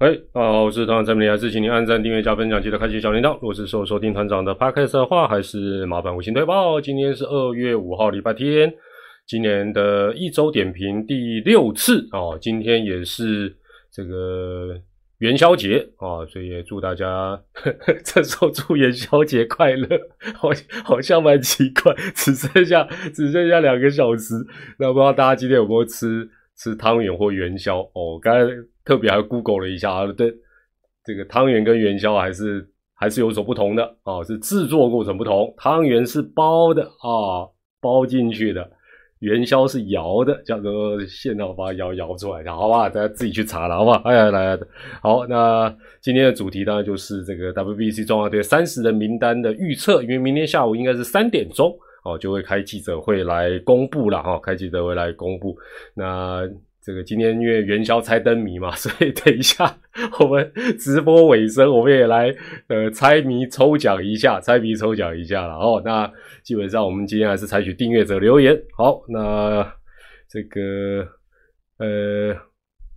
[0.00, 3.34] 哎，大家好，我是团长陈明，还是请您按赞、订阅、加分享，记得开启小铃铛。
[3.34, 6.80] 如果是收收听团长的 podcast 的话，还是麻烦五星推报。
[6.80, 8.72] 今天是二月五号，礼拜天，
[9.26, 12.38] 今年的一周点评第六次哦。
[12.40, 13.54] 今天也是
[13.92, 14.74] 这个
[15.18, 17.38] 元宵节啊，所以也祝大家
[18.02, 19.86] 这时候祝元宵节快乐。
[20.34, 20.48] 好，
[20.82, 24.32] 好像蛮奇怪，只剩下只剩下两个小时，
[24.78, 28.18] 那不知道大家今天有没有吃吃汤圆或元宵哦？
[28.18, 28.50] 刚才。
[28.84, 30.34] 特别还 Google 了一下啊，对，
[31.04, 35.52] 这个汤圆跟元宵还是还是有所不同的啊，是制作过程不同。
[35.56, 37.46] 汤圆是包的啊，
[37.80, 38.62] 包进去的；
[39.20, 42.88] 元宵是摇的，叫做现场把它摇摇出来的，好吧？
[42.88, 44.02] 大家自己去查了，好吧？
[44.04, 44.58] 哎呀，来，
[45.02, 55.56] 好，那今天的主题当然就是这个 WBC 中华队三十人名单的预测，因为明天下午应该是三点钟哦，就会开记者会来公布了哈，开记者会来公布
[55.94, 56.48] 那。
[56.82, 59.78] 这个今天因为元宵猜灯谜嘛， 所以等一下
[60.18, 62.34] 我们直播尾声，我们也来
[62.68, 65.82] 呃猜谜抽奖一下，猜谜抽奖一下了哦。
[65.84, 66.10] 那
[66.42, 68.60] 基本上我们今天还是采取订阅者留言。
[68.76, 69.72] 好，那
[70.28, 71.06] 这个
[71.78, 72.36] 呃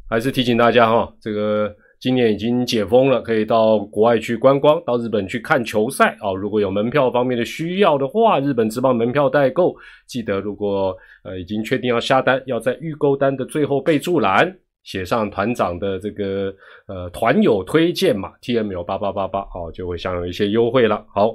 [0.10, 1.76] 还是提醒大家哈，这个。
[2.04, 6.34] 今年已经解封了，可以到国外去观光，到日本去看球赛啊！
[6.34, 9.74] 如果有门票方面的需要的话，日本直棒门票代购，
[10.06, 10.94] 记得如果
[11.24, 16.54] 呃已经确定要下单，要在预购单的最后备注栏写上团长的这个
[16.90, 21.06] 呃团友推荐码 T M L 八八八八哦，就会享有一些优惠了。
[21.16, 21.30] 好，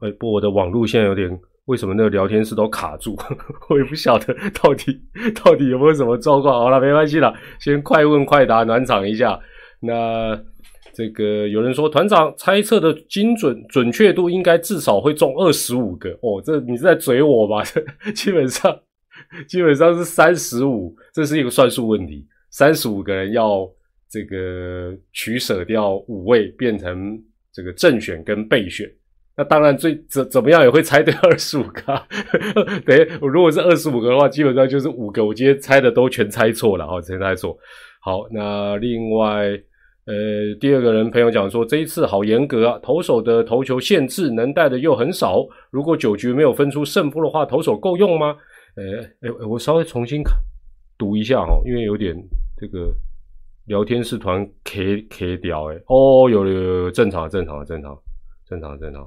[0.00, 3.14] 哎，不我的网络现在有点，为什么那个聊天室都卡住？
[3.68, 5.02] 我也不晓得到底
[5.44, 6.58] 到底有没有什么状况。
[6.58, 9.38] 好了，没关系了，先快问快答暖场一下。
[9.80, 10.38] 那
[10.92, 17.62] 这个有人说团长猜测的精准准确度应该至少会中二十五个哦，这你是在嘴我吧？
[18.14, 18.80] 基本上
[19.46, 22.26] 基本上是三十五，这是一个算术问题。
[22.50, 23.66] 三十五个人要
[24.10, 27.16] 这个取舍掉五位，变成
[27.52, 28.90] 这个正选跟备选。
[29.36, 31.80] 那当然最怎怎么样也会猜对二十五个。
[32.84, 35.24] 等于如果是二十五个的话，基本上就是五个。
[35.24, 37.56] 我今天猜的都全猜错了哦，全猜错。
[38.02, 39.58] 好，那另外。
[40.06, 45.46] 呃，第二个人朋友讲说，这一次好严格啊，投手的投球限制，能带的又很少。
[45.70, 48.34] 如果九局没有分出胜负的话，投手够用吗？
[48.76, 50.34] 呃，我稍微重新看
[50.96, 52.16] 读一下哈，因为有点
[52.56, 52.92] 这个
[53.66, 57.96] 聊天室团 K K 掉哎，哦，有有有，正常正常正常
[58.48, 59.02] 正常正常。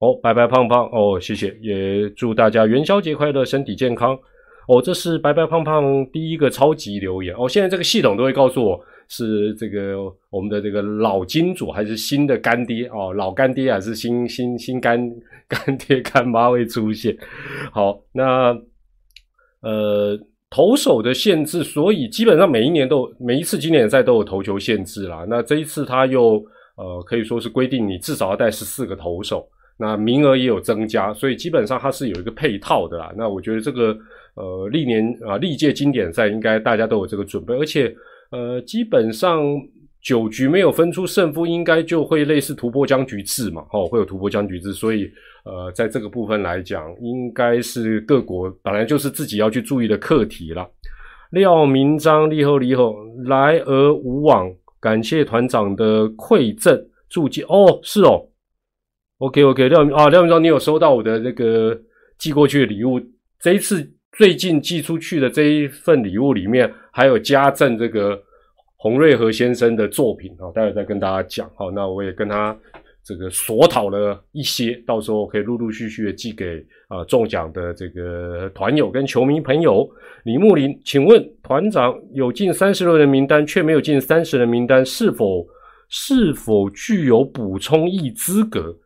[0.00, 4.18] 哦，白白胖胖哦，谢谢，也祝大家元宵节快乐，身体健康。
[4.66, 8.84] 哦，这是白白胖胖第一个超级留言哦，现在这个系统都会告诉我。
[9.14, 9.98] 是这个
[10.30, 13.12] 我们的这个老金主还是新的干爹哦？
[13.12, 14.98] 老干爹还是新新新干
[15.46, 17.14] 干爹干妈会出现？
[17.70, 18.58] 好，那
[19.60, 20.18] 呃
[20.48, 25.26] 投手的限制，所以基本上每一年都每一次经典赛都有投球限制啦。
[25.28, 26.42] 那这一次他又
[26.76, 29.46] 呃可以说是规定你至少要带十四个投手，
[29.76, 33.12] 那名额也有增加，所以基本上它是有一个配套的啦。
[33.14, 33.94] 那我觉得这个
[34.36, 37.94] 呃历年啊历届经典赛应该大家都有这个准备，而且。
[38.32, 39.42] 呃，基本上
[40.00, 45.08] 九局没有分出胜负，应该就会类似突破僵局制嘛，哦，会有突破僵局制，所以
[45.44, 50.66] 呃，在这个部分来讲，应该是各国本来就是自己要去注意的课题了。
[51.30, 54.50] 廖明章，立后立后，来而无往，
[54.80, 56.76] 感谢团长的馈赠
[57.10, 58.26] 助记哦，是哦
[59.18, 61.78] ，OK OK，廖明啊廖明章，你有收到我的那个
[62.18, 62.98] 寄过去的礼物？
[63.38, 66.72] 这一次最近寄出去的这一份礼物里面。
[66.92, 68.22] 还有家政这个
[68.76, 71.50] 洪瑞和先生的作品啊，待会再跟大家讲。
[71.54, 72.54] 好，那我也跟他
[73.02, 79.88] 这个索讨了一些，到时候可以陆陆续续的寄给啊中奖的这个团友跟球迷朋友。
[80.24, 85.46] 李木林，请问团长有进三十六人名单却没有进三十人名单，是否
[85.88, 88.76] 是否具有补充役资格？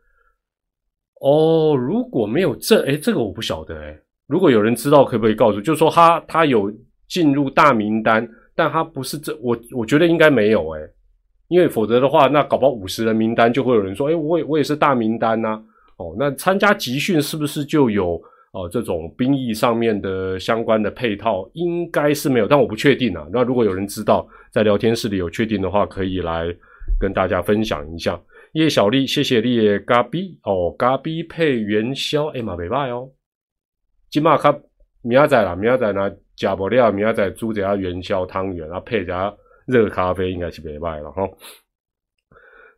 [1.19, 3.99] 哦，如果没有这，哎，这个我不晓得哎。
[4.27, 5.59] 如果有人知道，可不可以告诉？
[5.59, 6.71] 就是说他他有。
[7.07, 10.81] 进入大名单，但他不是这我我觉得应该没有诶，
[11.47, 15.61] 因为否则的话，那搞不好五十人名单就会有人说，诶，我也我也是大名单呐，
[15.97, 18.21] 哦，那参加集训是不是就有
[18.51, 21.49] 哦这种兵役上面的相关的配套？
[21.53, 23.27] 应该是没有，但我不确定啊。
[23.31, 26.53] 那如果有人知道，在聊天室里有确定的话，可以来
[26.99, 28.19] 跟大家分享一下。
[28.53, 33.09] 叶小丽，谢谢你咖比哦，咖比配元宵，哎嘛袂歹哦，
[34.09, 34.57] 今马卡
[35.03, 36.11] 明仔载啦，明仔载呢？
[36.37, 39.33] 假不了，明仔载煮一下元宵汤圆，然后配一下
[39.65, 41.27] 热咖啡，应该是袂歹了哈。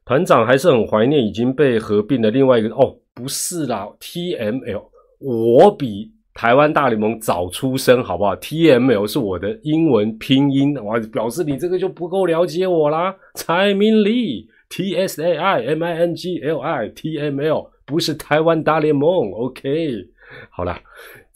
[0.05, 4.89] 团长还是很怀念已经被合并的另外一个哦，不是啦，T M L，
[5.19, 13.13] 我比台湾大联盟早出生，好不好？TML 是我的英文拼音，我表示你这个就不够了解我啦。
[13.35, 20.07] 蔡明利，T S A I M I N G L I，T M L 不是台湾大联盟，OK。
[20.49, 20.79] 好了，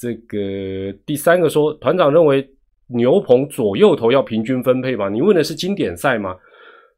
[0.04, 0.38] 这个
[1.06, 2.46] 第三个说，团长认为
[2.88, 5.08] 牛棚左右头要平均分配吗？
[5.10, 6.36] 你问的是经典赛吗？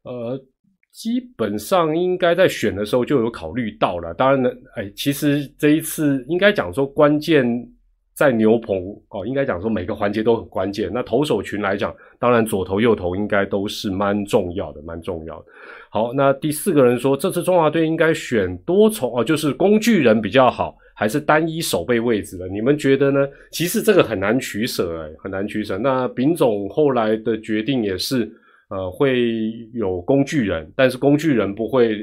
[0.02, 0.40] 呃。
[0.96, 7.44] 基本上应该在选的时候就有考虑到了，当然呢，哎，其实这一次应该讲说关键
[8.14, 8.78] 在牛棚
[9.10, 10.90] 哦，应该讲说每个环节都很关键。
[10.90, 15.44] 那投手群来讲，当然左投右投应该都是蛮重要的，蛮重要的。
[15.90, 22.48] 好，那第四个人说，这次中华队应该选多重哦，就是工具人比较好，还是单一守备位置的？
[22.48, 23.28] 你们觉得呢？
[23.52, 25.78] 其实这个很难取舍，哎，很难取舍。
[25.78, 28.28] 那丙总后来的决定也是。
[28.68, 29.30] 呃，会
[29.74, 31.98] 有工具人，但是工具人不会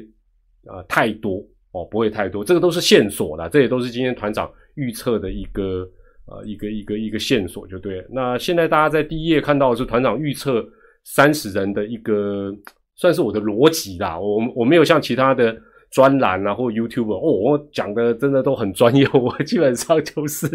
[0.65, 5.85] 呃太多哦，不会太多，这个都是线索啦，这也都是今天团长预测的一个
[6.25, 8.01] 呃一个一个一个线索，就对。
[8.09, 10.65] 那现在大家在第一页看到的是团长预测
[11.03, 12.49] 三十人的一个，
[12.95, 14.17] 算是我的逻辑啦。
[14.17, 15.53] 我我没有像其他的
[15.93, 20.47] 专栏啊或 YouTube 哦，我讲的真的都很专业， 我基本上就是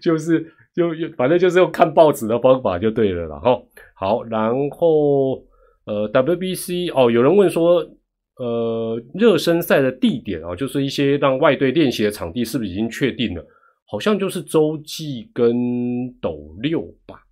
[0.00, 0.40] 就是
[0.74, 3.62] 就反正就是用看报纸的方法就对了啦，哈。
[3.94, 5.34] 好，然后
[5.84, 7.86] 呃，WBC 哦，有人问说，
[8.36, 13.44] 呃，热身赛的地点啊，就是一些让外队练习的场地，是不是已经确定了？
[13.86, 17.22] 好像就是洲际跟斗六吧，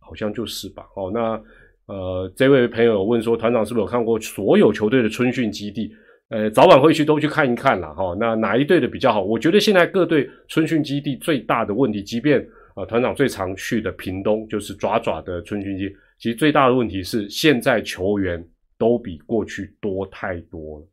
[0.00, 0.84] 好像就是吧。
[0.96, 1.40] 哦，那
[1.86, 5.92] 呃，这位朋友问说，团长是不是有看过所有球队的春训基地？
[6.30, 8.14] 呃，早晚会去都去看一看了哈。
[8.20, 9.22] 那哪一队的比较好？
[9.22, 12.38] 我觉得现在各队春训基地最大的问题，即便
[12.74, 15.88] 啊，团长最常去的屏东，就是爪爪的春训基。
[16.18, 18.46] 其实最大的问题是，现在球员
[18.76, 20.86] 都比过去多太多了。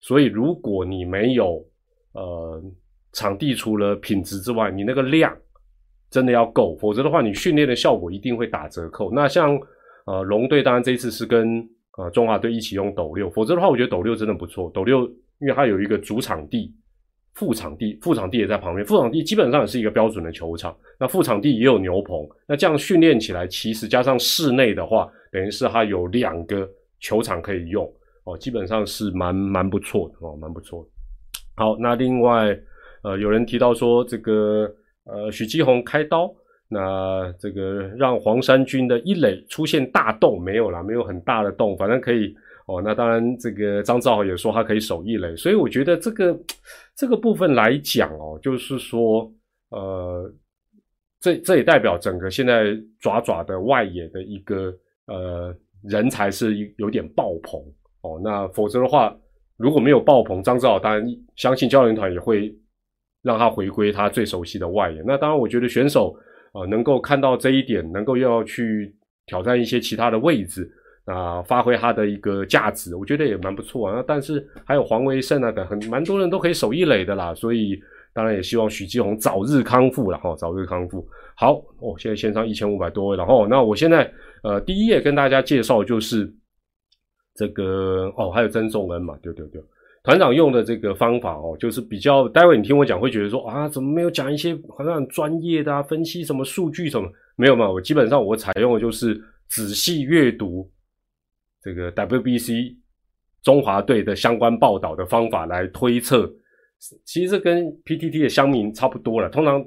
[0.00, 1.64] 所以，如果你没有
[2.12, 2.62] 呃
[3.12, 5.34] 场地除了品质之外，你那个量
[6.10, 9.10] 真的要够，否则的话，你训练的效果一定会打折扣。
[9.14, 9.58] 那像
[10.04, 11.66] 呃龙队，当然这一次是跟
[11.98, 14.70] 呃中华队一起用斗六，否则的话，我觉得斗六真的不错。
[14.74, 15.04] 斗六
[15.40, 16.74] 因为它有一个主场地。
[17.34, 18.86] 副场地，副场地也在旁边。
[18.86, 20.76] 副场地基本上也是一个标准的球场。
[21.00, 22.28] 那副场地也有牛棚。
[22.46, 26.68] 那这样训练起来，其实加上室内的话，等于是它有两个
[27.00, 27.90] 球场可以用
[28.24, 30.86] 哦，基本上是蛮蛮不错的哦，蛮不错。
[31.54, 32.54] 好，那另外
[33.02, 34.70] 呃，有人提到说这个
[35.04, 36.30] 呃许基宏开刀，
[36.72, 42.34] 那这个让黄山军的一垒出现大洞没有啦，没有很大的洞，反正可以。
[42.66, 46.38] 哦，那当然，这个张兆豪也说他可以守一垒，所以我觉得这个
[46.94, 49.30] 这个部分来讲哦，就是说，
[49.70, 50.32] 呃，
[51.18, 52.66] 这这也代表整个现在
[53.00, 54.72] 爪爪的外野的一个
[55.06, 55.52] 呃
[55.82, 57.60] 人才是有点爆棚
[58.02, 58.20] 哦。
[58.22, 59.14] 那否则的话，
[59.56, 61.04] 如果没有爆棚，张兆豪当然
[61.34, 62.56] 相信教练团也会
[63.22, 65.02] 让他回归他最熟悉的外野。
[65.04, 66.16] 那当然，我觉得选手
[66.52, 68.94] 啊能够看到这一点，能够又要去
[69.26, 70.70] 挑战一些其他的位置。
[71.04, 74.04] 啊，发挥他的一个价值，我觉得也蛮不错啊。
[74.06, 77.76] 但是还有黄维胜啊等很蛮多人都可以守一垒的啦，所以
[78.14, 81.04] 当然也希望许继红早日康复了哈，早日康复。
[81.34, 83.46] 好哦，现在线上一千五百多位了哈。
[83.50, 84.08] 那我现在
[84.44, 86.32] 呃第一页跟大家介绍就是
[87.34, 89.60] 这个哦，还有曾仲恩嘛，对对对，
[90.02, 97.70] 团长用的这个方法哦，就是比较待会你听我讲会觉得说啊，怎么没有讲一些好像很专业的啊，分析什么数据什么没有嘛？
[97.70, 100.70] 我基本上我采用的就是仔细阅读。
[101.64, 102.74] 这个 WBC
[103.44, 106.28] 中华队的相关报道的方法来推测，
[107.04, 109.30] 其实跟 PTT 的乡民差不多了。
[109.30, 109.64] 通常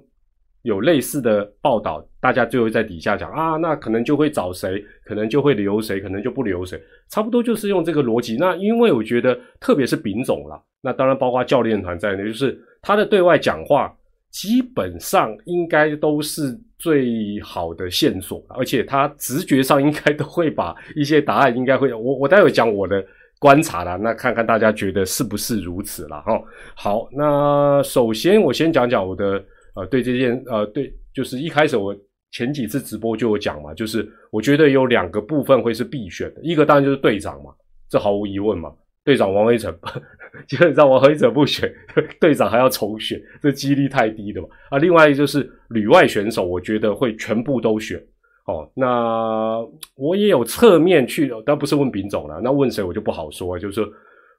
[0.65, 6.77] 有类似的报道，大家就会在底下讲啊，那可能就会找谁，可能就会留谁，可能就不留谁，
[7.10, 8.36] 差不多就是用这个逻辑。
[8.38, 13.95] 那因为我觉得，特别是丙总了，那当然包括教练团在内，就是他的对外讲话。
[14.31, 23.01] 基本上应该都是最好的线索，而且他直觉上应该都会把一些答案应该会我我待会讲我的
[23.39, 26.38] 观察了，那看看大家觉得是不是如此了哈。
[26.75, 29.41] 好，那首先我先讲讲我的
[29.75, 31.96] 呃对这件呃对，就是一开始我
[32.32, 37.51] 前几次直播就有讲嘛，就是我觉得有两个部分会是必选的，一个当然就是队长嘛，
[37.89, 38.74] 这毫无疑问嘛。
[39.03, 39.72] 队长王威成，
[40.50, 41.72] 基本上王威成不选，
[42.20, 44.48] 队长还要重选，这几率太低的嘛。
[44.72, 48.03] 啊，另外一就是旅外选手，我觉得会全部都选。
[48.48, 49.60] 哦，那
[49.96, 53.60] 我也有侧面去，但不是问丙总了，那问谁我就不好说。
[53.60, 53.82] 就是，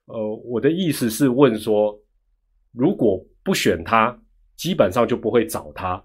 [0.07, 1.97] 呃，我的意思是问说，
[2.73, 4.19] 如果不选他，
[4.57, 6.03] 基本上就不会找他，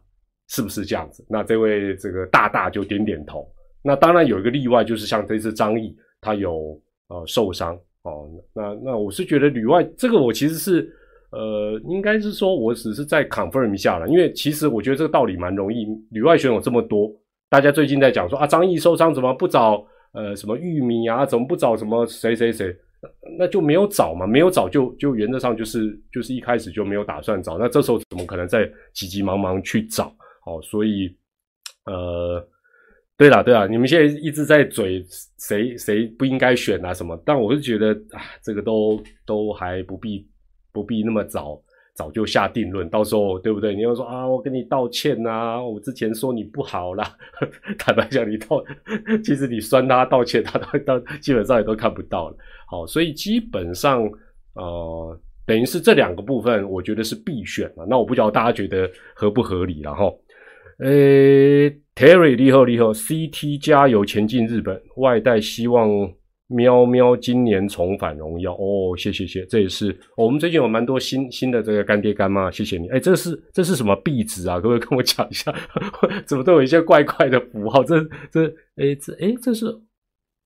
[0.50, 1.26] 是不是这样子？
[1.30, 3.50] 那这位这个大大就点点头。
[3.84, 7.78] 那当然有一个例外，就是像这次张毅，他有呃受伤。
[8.04, 10.92] 哦，那那我是觉得旅外这个我其实是
[11.32, 15.86] 呃，应该是说我只是在 confirm 一下了，因为其实我觉得这个道理蛮容易。
[16.10, 17.12] 旅外选手这么多，
[17.48, 22.76] 大家最近在讲说啊，张毅受伤怎么不找呃什么玉米啊，怎么不找什么谁谁谁？
[23.38, 30.14] 那就没有找嘛，没有找就就原则上就是就是一开始就没有打算找，那这时候怎么可能再急急忙忙去找？
[30.44, 31.16] 好，所以
[31.86, 32.46] 呃，
[33.18, 35.06] 对了对了，你们现在一直在嘴
[35.38, 37.22] 谁谁不应该选啊什么？
[37.26, 40.28] 但我是觉得啊，这个都都还不必。
[40.74, 41.62] 不必那么早
[41.94, 43.76] 早就下定论，到时候对不对？
[43.76, 47.16] 你要说啊，我跟你道歉呐，我之前说你不好啦，
[47.78, 48.64] 坦白讲，你道，
[49.24, 52.38] 其实你酸他道歉，他都都基本上也都看不到了。
[52.68, 54.10] 好，所以基本上
[54.54, 57.86] 呃，等于是这两个部分，我觉得是必选嘛。
[57.88, 60.06] 那我不知道大家觉得合不合理了哈。
[60.80, 60.90] 呃
[61.96, 65.90] ，Terry 厉害厉害，CT 加油前进日本，外带希望。
[66.52, 68.96] 喵喵，今年重返荣耀哦！
[68.98, 72.90] 谢谢谢，这也是我们最近有蛮多新新的这个干爹干妈，谢谢你。
[72.90, 74.58] 哎，这是这是什么壁纸啊？
[74.58, 75.54] 可不可以跟我讲一下？
[76.28, 77.82] 怎么都有一些怪怪的符号？
[77.84, 79.66] 这这哎这哎这是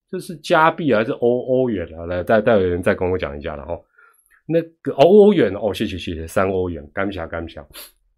[0.09, 2.05] 这是加币还是欧欧元啊？
[2.05, 3.75] 来，再再有人再跟我讲一下了哈。
[4.47, 7.65] 那个欧欧元哦，谢谢谢谢，三欧元，干不下干不下。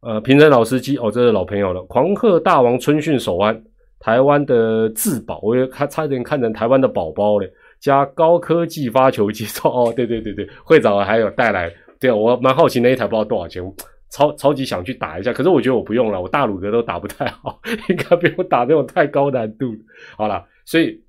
[0.02, 1.82] 呃，平成老司机哦，这是老朋友了。
[1.84, 3.64] 狂贺大王春训手腕，
[4.00, 7.50] 台湾的至宝，我也看差点看成台湾的宝宝嘞。
[7.80, 13.64] 加高科技发球机哦， 对对对对，会长还有带来，对我蛮好奇那一台不知道多少钱，
[14.12, 19.76] 超超级想去打一下，可是我觉得我不用了，我大鲁格都打不太好， 应该不用打那种太高难度。
[20.18, 21.00] 好了，所以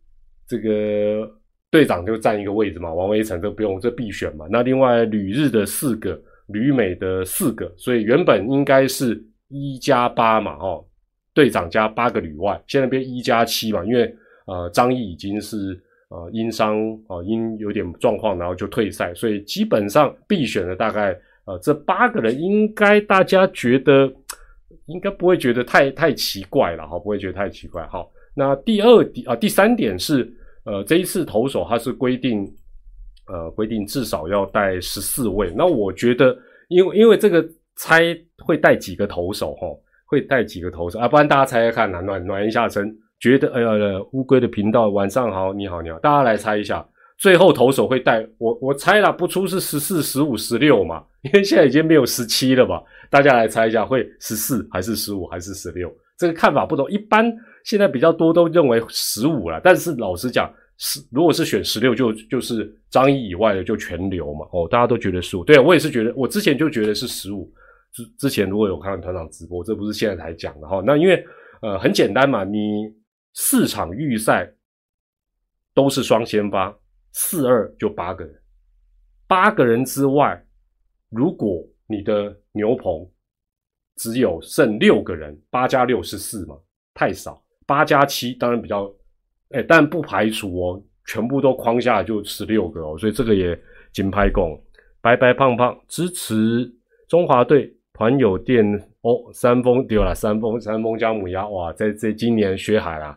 [0.47, 1.29] 这个
[1.71, 4.47] 队长就占一个位置嘛，王威成这不用，这必选嘛。
[4.51, 10.85] 那另外旅日的四个，旅美的四个，所以原本应该是一加八嘛，哦，
[11.33, 14.15] 队长加八个旅外，现在变一加七嘛，因为
[14.47, 15.81] 呃张毅已经是。
[16.11, 16.75] 呃，因伤
[17.07, 24.11] 啊，因有点状况，然后就退赛，所以基本上必选的大概呃这八个人，应该大家觉得
[24.87, 27.87] 应该不会觉得太太奇怪了哈，不会觉得太奇怪。
[27.89, 30.33] 好，那第二点啊，第三点是
[30.65, 32.51] 呃这一次投手他是规定
[33.27, 36.35] 呃规定至少要带十四位，那我觉得
[36.69, 37.47] 因为因为这个
[37.77, 39.69] 猜会带几个投手哈，
[40.07, 42.97] 会带几个投手啊，不然大家猜猜看，暖暖暖一下身。
[43.21, 43.69] 觉得哎呀，
[44.13, 46.87] 乌龟的频道晚上好，你好你好，大家来猜一下，
[47.19, 52.81] 最后投手会带我我猜了不出是十四、十五、十六嘛， 因为现在已经没有十七了吧？
[53.11, 55.93] 大家来猜一下，会十四还是十五还是十六？
[56.17, 57.33] 这个看法不同，一般
[57.65, 64.47] 现在比较多都认为十五了，但是老实讲，十如果是选十六，就就是张毅以外的就全留嘛。
[64.53, 67.53] 哦，大家都觉得十五，对，我也是觉得，我之前就觉得是十五。
[67.93, 70.81] 之之前如果有看团长直播，这不是现在才讲的哈。
[70.87, 71.25] 那因为
[71.63, 72.97] 呃很简单嘛，你。
[73.41, 74.53] 四场预赛
[75.73, 76.77] 都是双先发，
[77.13, 78.35] 四二就八个人，
[79.29, 80.45] 八个人之外，
[81.09, 83.09] 如果你的牛棚
[83.95, 86.59] 只有剩六个人，八加六是四嘛？
[86.93, 88.93] 太少，八加七当然比较，
[89.51, 93.57] 哎，但不排除哦，全部都框下就十六个哦，所以这个也
[93.93, 94.61] 金拍供，
[95.01, 96.69] 白白胖胖支持
[97.07, 98.67] 中华队团友店
[99.03, 103.17] 哦，三丰丢了，三丰三丰姜母鸭哇，在这今年学海啊。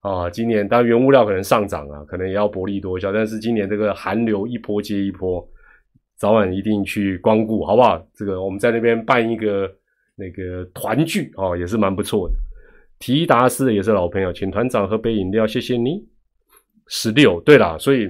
[0.00, 5.46] 啊，今年当然原物料可能上涨啊，可能也要薄利多销，但是今年这个寒流一波接一波，
[6.16, 8.02] 早晚一定去光顾，好不好？
[8.14, 9.70] 这个我们在那边办一个
[10.16, 12.34] 那个团聚哦，也是蛮不错的。
[12.98, 16.02] 提达斯也是老朋友，请团长喝杯饮料，谢谢你。
[16.86, 18.08] 十六，对了，所以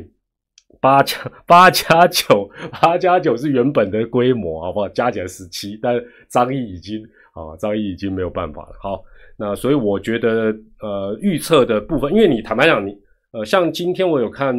[0.80, 2.48] 八加八加九，
[2.80, 4.88] 八加九是原本的规模，好不好？
[4.90, 9.02] 加起来十七，但张毅已经啊，张毅已经没有办法了，好。
[9.42, 12.94] 那所以我觉得，呃，预测的部分，因为你坦白讲，你
[13.32, 14.54] 呃，像今天我有看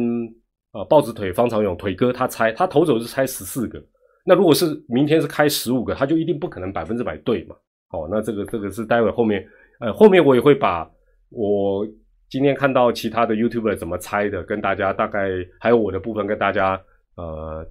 [0.72, 3.80] 啊，豹子腿方长勇腿哥他猜，他投走是猜十四个，
[4.26, 7.54] 那如果是明天是开十五个，他就一定不可能百分之百对嘛。
[7.92, 9.46] 哦，那这个这个是待会后面，
[9.78, 10.90] 呃，后面我也会把
[11.30, 11.86] 我
[12.28, 15.28] 今天看到其他的 YouTuber 怎么猜的，跟大家大概
[15.60, 16.74] 还有我的部分跟大家
[17.14, 17.64] 呃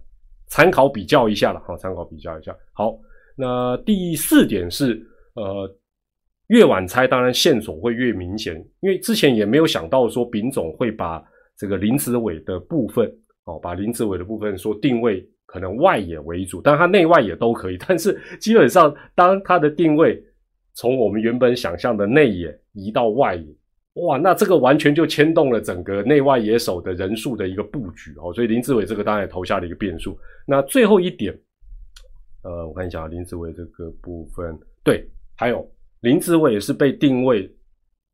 [0.47, 2.55] 参考比较一下了，好，参考比较一下。
[2.71, 2.97] 好，
[3.35, 5.69] 那第四点是呃。
[6.51, 11.23] 越晚猜，当然线索会越明显，因为之前也没有想到说丙总会把
[11.55, 13.09] 这个林子伟的部分，
[13.45, 17.77] 哦，把林子伟的部分说定位可能外野为主，但他内外也都可以。
[17.87, 20.21] 但是基本上，当他的定位
[20.73, 23.45] 从我们原本想象的内野移到外野，
[24.03, 28.33] 哇，那这个完全就牵动了整个内外野手的人数的一个布局哦。
[28.33, 30.19] 所以林子伟这个当然也投下了一个变数。
[30.45, 31.33] 那最后一点，
[32.43, 34.53] 呃，我看一下林子伟这个部分，
[34.83, 35.65] 对，还有。
[36.01, 37.49] 林志伟也是被定位，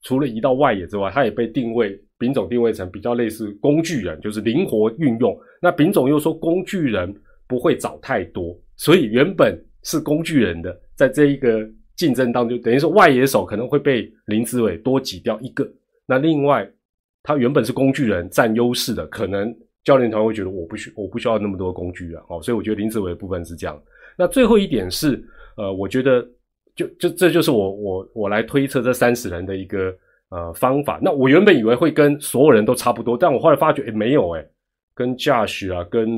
[0.03, 5.37] 除了移到外野之外，他也被定位，丙总定位成比较类似工具人，就是灵活运用。
[5.61, 7.13] 那丙总又说工具人
[7.47, 15.67] 不会找太多，所以原本是工具人的，在这一个竞争当中，等于说外野手可能会被林志伟多挤掉一个。
[16.05, 16.69] 那另外，
[17.23, 19.53] 他原本是工具人占优势的，可能
[19.83, 22.21] 教练团会觉得我不需我不需要那么多工具人。
[22.29, 23.81] 哦，所以我觉得林志伟的部分是这样。
[24.17, 25.23] 那最后一点是，
[25.55, 26.27] 呃，我觉得
[26.77, 29.93] 就就这就是我我我来推测这三十人的一个
[30.29, 30.97] 呃方法。
[31.01, 34.45] 那我原本以为会跟所有人都差不多，但我后来发觉，哎，没有，哎。
[34.95, 36.09] 跟驾驶啊，跟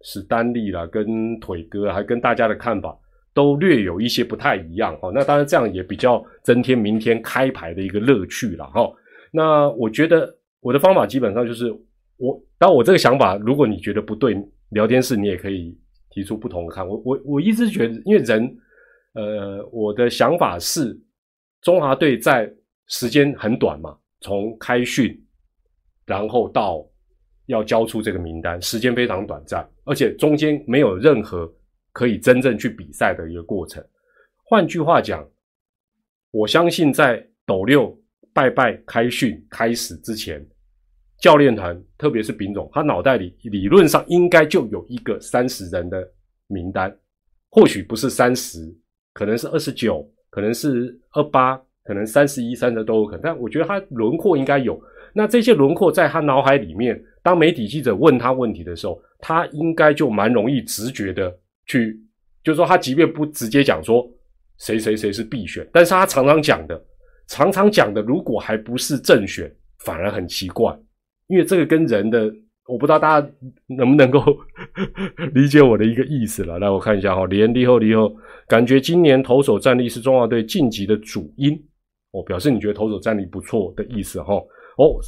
[0.00, 2.98] 史丹利啦，跟腿哥，还跟大家的看法
[3.32, 5.08] 都略有一些不太一样哈。
[5.14, 8.90] 那当然这样也比较增添明天开牌的一个乐趣了哈。
[9.30, 11.72] 那我觉得我的方法基本上就是
[12.16, 14.36] 我，当我这个想法，如果你觉得不对，
[14.70, 15.78] 聊天室你也可以
[16.10, 16.84] 提出不同的看。
[16.84, 18.52] 我我我一直觉得，因为人，
[19.20, 20.98] 呃，我的想法是
[21.62, 22.48] 中华队在
[22.86, 25.18] 时间很短嘛，从开训
[26.06, 26.86] 然后到。
[27.48, 31.50] 要交出这个名单，时间非常短暂，而且中间没有任何
[31.92, 33.82] 可以真正去比赛的一个过程。
[34.44, 35.26] 换句话讲，
[36.30, 37.98] 我相信在斗六
[38.34, 40.46] 拜拜开训开始之前，
[41.22, 46.06] 教练团特别是丙总，他脑袋里理论上应该就有一个三十人的
[46.48, 46.94] 名单，
[47.48, 48.60] 或许不是三十，
[49.18, 54.80] 可能是二十九，可能是二八，可能三十一、三十都有可能，但我觉得他轮廓应该有。
[55.12, 57.02] 那这些轮廓在他脑海里面。
[57.20, 62.00] 当媒体记者问他问题的时候，他应该就蛮容易直觉的去，
[62.44, 64.08] 就是说他即便不直接讲说
[64.58, 66.80] 谁谁谁是必选，但是他常常讲的，
[67.26, 70.74] 常常讲的，如果还不是正选，反而很奇怪，
[71.26, 72.32] 因为这个跟人的，
[72.68, 73.28] 我不知道大家
[73.66, 74.22] 能不能够
[75.34, 76.58] 理解我的一个意思了。
[76.58, 78.14] 来，我看一下哈，连离后离后，
[78.46, 81.54] 感觉今年投手战力是中华队晋级的主因，
[82.12, 85.00] 哦，表示你觉得投手战力不错的意思哈，哦。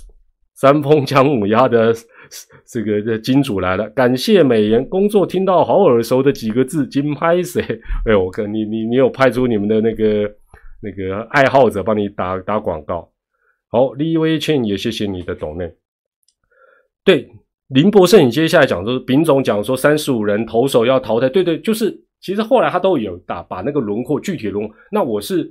[0.56, 1.94] 三峰姜母鸭的
[2.68, 7.62] 这个的金主来了，感谢美颜工作，听到好耳熟的几个字，金拍谁？
[8.04, 10.30] 哎，我看你你你有派出你们的那个
[10.82, 13.10] 那个爱好者帮你打打广告。
[13.68, 15.72] 好，李威倩也谢谢你的懂内。
[17.04, 17.26] 对，
[17.70, 24.76] 林博胜，你接下来讲说，丙总讲说三十五人投手要淘汰，对对，就是其实后来他都有打把那个轮廓具体轮廓。
[24.90, 25.48] 那我是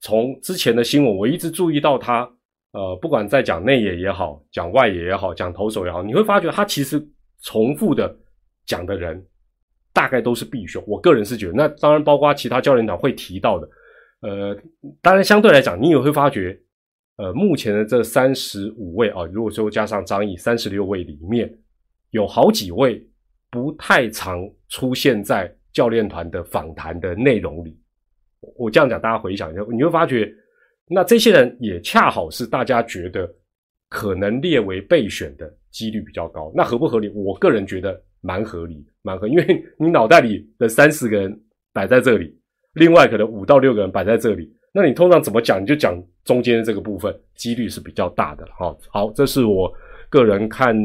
[0.00, 2.28] 从之前的新闻，我一直注意到他。
[2.72, 7.04] 呃，不管在讲内野也好，讲外野也好，讲投手也好，你会发觉他其实
[7.42, 8.16] 重复的
[8.64, 9.20] 讲的人，
[9.92, 10.80] 大概都是必选。
[10.86, 13.68] 我个人是觉得，那当然包括其他教练团会提到的。
[14.22, 14.56] 呃，
[15.02, 16.56] 当然相对来讲，你也会发觉，
[17.20, 21.54] 呃，目前的这三十五位啊，如果说加上张毅，三十六位里面，
[22.12, 23.06] 有好几位
[23.50, 27.78] 不太常出现在教练团的访谈的内容里。
[28.56, 30.32] 我这样讲，大家回想一下，你会发觉。
[30.88, 33.30] 那这些人也恰好是大家觉得
[33.90, 37.10] 可能列为备选的几率比较高，那合不合理？
[37.10, 41.38] 我个人觉得蛮合理，蛮合，因为你脑袋里的三十个人
[41.74, 42.34] 摆在这里，
[42.72, 45.62] 另外可能五到六个人摆在这里，那你通常怎么讲？
[45.62, 45.94] 你就讲
[46.30, 48.46] 中间的这个部分，几率是比较大的。
[48.56, 49.72] 好，好，这是我
[50.08, 50.76] 个人看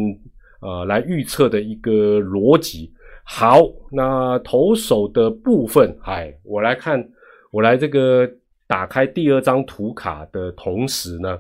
[0.60, 2.92] 呃来预测的一个逻辑。
[3.24, 3.60] 好，
[3.92, 7.08] 那投手的部分，哎，我来看，
[7.52, 8.28] 我来这个。
[8.68, 11.40] 打开第二张图卡的同时呢，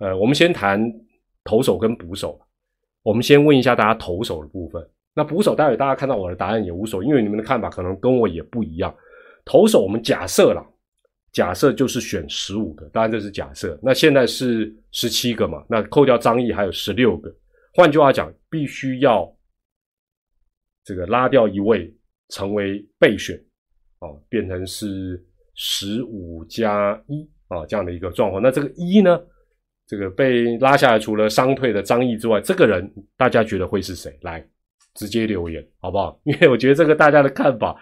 [0.00, 0.78] 呃，我们先谈
[1.42, 2.38] 投手跟捕手。
[3.02, 4.86] 我们先问一下大家投手的部分。
[5.14, 8.94] 那捕手，待会大家看到我的答案也无所谓，因为你们的看法可能跟我也不一样。
[9.46, 10.62] 投手，我们假设了，
[11.32, 13.78] 假设就是选十五个，当然这是假设。
[13.82, 15.64] 那现在是十七个嘛？
[15.68, 17.34] 那扣掉张毅还有十六个。
[17.74, 19.30] 换句话讲，必须要
[20.84, 21.94] 这个拉掉一位
[22.28, 23.36] 成为备选，
[24.00, 25.24] 哦，变成是。
[25.60, 28.40] 十五加一啊，这样的一个状况。
[28.40, 29.20] 那这个一呢，
[29.88, 34.16] 这个被拉下来，除了伤退的张毅之外，这个人大家觉得会是谁？
[34.22, 34.48] 来，
[34.94, 36.16] 直接留言好不好？
[36.22, 37.76] 因为我觉得这个大家的看法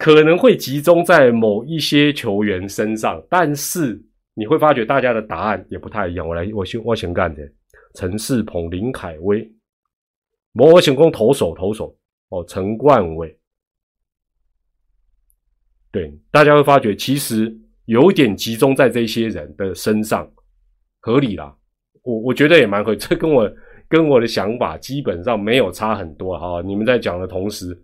[0.00, 6.26] 可能会集中在某一些球员身上，但是你会发觉大家的答案也不太一样。
[6.26, 7.42] 我来，我先我先干的，
[7.94, 9.46] 陈世鹏、林凯威，
[10.52, 11.94] 摩请攻投手投手
[12.30, 13.38] 哦，陈冠伟。
[15.92, 20.26] 对，大家会发觉其实有点集中在这些人的身上，
[21.00, 21.54] 合理啦。
[22.00, 23.52] 我我觉得也蛮合理，这跟我
[23.86, 26.62] 跟我的想法基本上没有差很多哈。
[26.62, 27.78] 你们在讲的同时，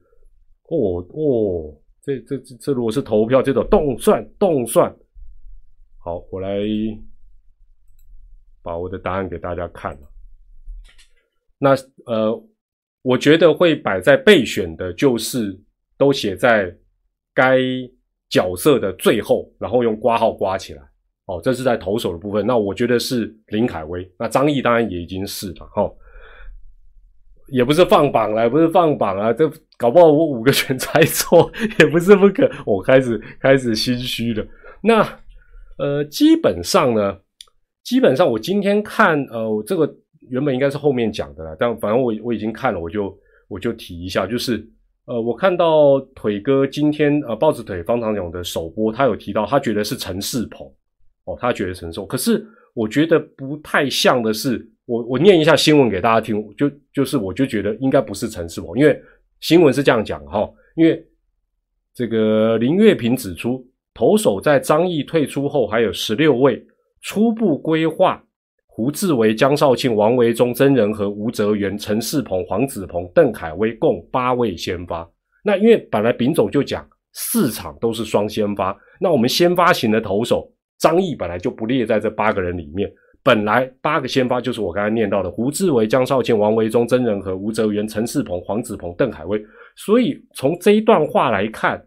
[0.71, 4.97] 哦哦，这这这这如果是投票这种动算动算，
[5.99, 6.61] 好，我来
[8.63, 9.99] 把我的答案给大家看。
[11.59, 12.49] 那呃，
[13.03, 15.61] 我觉得会摆在备选的，就是
[15.99, 16.75] 都写在
[17.35, 17.59] 该。
[18.29, 20.83] 角色的最后，然后用刮号刮起来，
[21.27, 22.45] 哦，这是在投手的部分。
[22.45, 25.89] 那我觉得是林凯威，那张毅当然也已经是了，哈。
[27.53, 32.51] 也不是放榜了，不是放榜啊，这搞不好我五个全猜错， 也不是不可。
[32.65, 34.45] 我开始开始心虚了。
[34.83, 35.01] 那
[35.79, 37.19] 呃，基本上呢，
[37.85, 39.89] 基本上我今天看呃，我这个
[40.29, 43.17] 原本应该是后面讲的啦，但反正我我已经看了，我就
[43.49, 44.67] 我就提一下，就是
[45.07, 50.67] 呃，我看到腿哥今天呃，豹子腿方长勇的首播，他有提到他觉得是陈世鹏
[51.27, 54.69] 哦，他觉得陈世可是我觉得不太像的是。
[54.87, 59.01] 我我念一下新闻给大家听，就就是我就觉得应该不是陈世鹏，因为
[59.41, 61.05] 新闻是这样讲哈，因为
[61.93, 66.65] 这个林月平指出，投手在张毅退出后还有十六位，
[67.03, 68.23] 初步规划
[68.67, 75.09] 胡志伟、江少庆、王维忠、曾仁和、吴泽元、陈世鹏、黄子鹏、邓凯威共八位先发。
[75.43, 82.89] 那因为本来丙总就讲四场都是双先发，那我们先发型的投手张毅本来就不列在这八个人里面。
[83.27, 91.85] 本来八个先发就是我刚才念到的胡志伟、江少庆、王维忠、曾仁和、吴泽元、陈世鹏、黄子鹏、邓海威，所以从这一段话来看，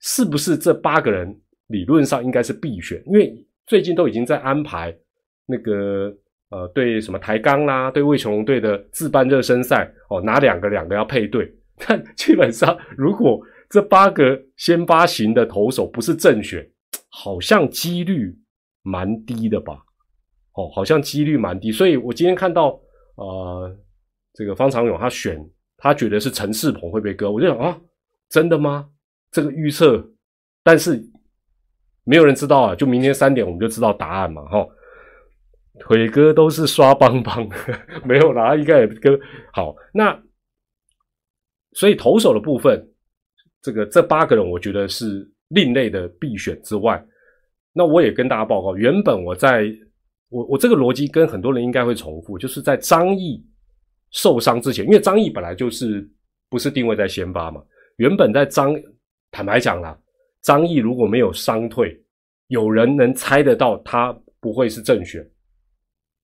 [0.00, 1.34] 是不是这八个人
[1.68, 3.02] 理论上应该是必选？
[3.06, 3.34] 因为
[3.66, 4.94] 最近都已经在安排
[5.46, 6.14] 那个
[6.50, 11.50] 呃对什么台钢啦、对魏琼龙队的自办热身赛哦，哪两个两个要配对？
[11.88, 16.70] 但基本上如果这八个先发型的投手不是正选，
[17.08, 18.36] 好像几率
[18.82, 19.78] 蛮低的吧？
[20.60, 22.78] 哦，好像几率蛮低，所以我今天看到，
[23.14, 23.74] 呃，
[24.34, 25.38] 这个方长勇他选，
[25.78, 27.80] 他觉得是陈世鹏会被割，我就想啊，
[28.28, 28.90] 真的吗？
[29.30, 30.04] 这个预测，
[30.62, 31.02] 但是
[32.04, 34.66] 没有人知道啊，就明天三点我们就知道答案嘛，哈。
[35.78, 37.48] 腿哥都是刷邦邦，
[38.04, 39.18] 没有啦，应该也跟
[39.52, 39.74] 好。
[39.94, 40.22] 那
[41.72, 42.86] 所以投手的部分，
[43.62, 47.02] 这个这八个人，我觉得是另类的必选之外，
[47.72, 49.72] 那我也跟大家报告，原本我在。
[50.30, 53.44] 我我这个逻辑跟很多人应该会重复，就是在张毅
[54.10, 56.08] 受伤之前，因为张毅本来就是
[56.48, 57.62] 不是定位在先发嘛。
[57.96, 58.74] 原本在张
[59.30, 59.98] 坦白讲啦，
[60.42, 62.00] 张毅如果没有伤退，
[62.46, 65.20] 有人能猜得到他不会是正选，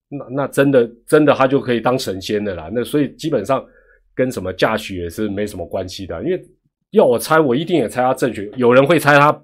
[0.08, 2.70] 那那真的真的他就可以当神仙的啦。
[2.72, 3.64] 那所以基本上
[4.14, 6.42] 跟什么驾许也是没什么关系的，因为
[6.90, 8.48] 要我猜，我一定也猜他正选。
[8.56, 9.42] 有人会猜他。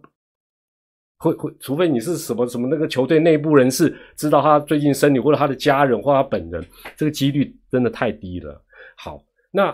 [1.23, 6.61] 会会，除非你是什么什么那个球队内部人士知道他最近身体，或者他的家人，或他本人，
[6.97, 8.61] 这个几率真的太低了。
[8.97, 9.73] 好，那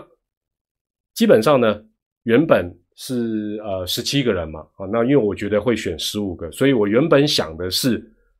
[1.15, 1.83] 基本上呢，
[2.21, 7.99] 原本是呃十七个人嘛，啊，那因为我觉得会选十五个，所以我原本想的是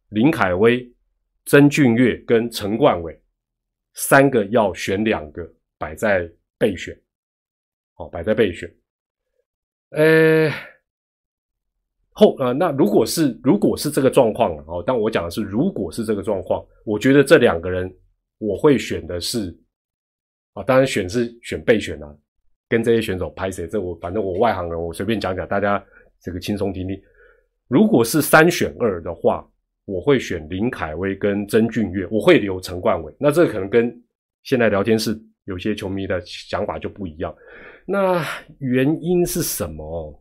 [0.09, 0.87] 林凯威、
[1.45, 3.19] 曾俊岳跟陈冠伟
[3.95, 6.95] 三个要选两个摆在备选，
[7.95, 8.71] 好，摆在备选，
[9.89, 10.53] 呃。
[12.19, 17.89] 后呃，那如果是如果是这个状况哦，但我讲的是如果是这个状况，我觉得这两个人
[18.39, 19.57] 我会选的是
[20.53, 22.13] 啊，当然选是选备选啊，
[22.67, 25.81] 跟这些选手拍谁，这我反正我外行人，我随便讲讲，大家
[26.21, 27.01] 这个轻松听听。
[27.69, 29.47] 如果是三选二的话，
[29.85, 33.15] 我会选林凯威跟曾俊岳，我会留陈冠伟。
[33.17, 33.95] 那这可能跟
[34.43, 37.33] 现在聊天室有些球迷的想法就不一样。
[37.85, 38.21] 那
[38.59, 40.19] 原因是什么？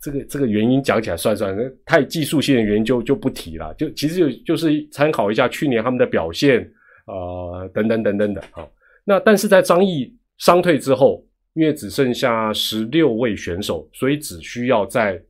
[0.00, 3.74] 这个这个原因讲起来算算，太技术性的原因就就不提了。
[3.74, 6.60] 就其实就就是参考一下去年他们的表现，
[7.06, 8.40] 呃，等等等等的。
[8.52, 8.66] 啊，
[9.04, 15.20] 那但是在张毅伤退之后，因为只剩下十六位选手，所以只需要再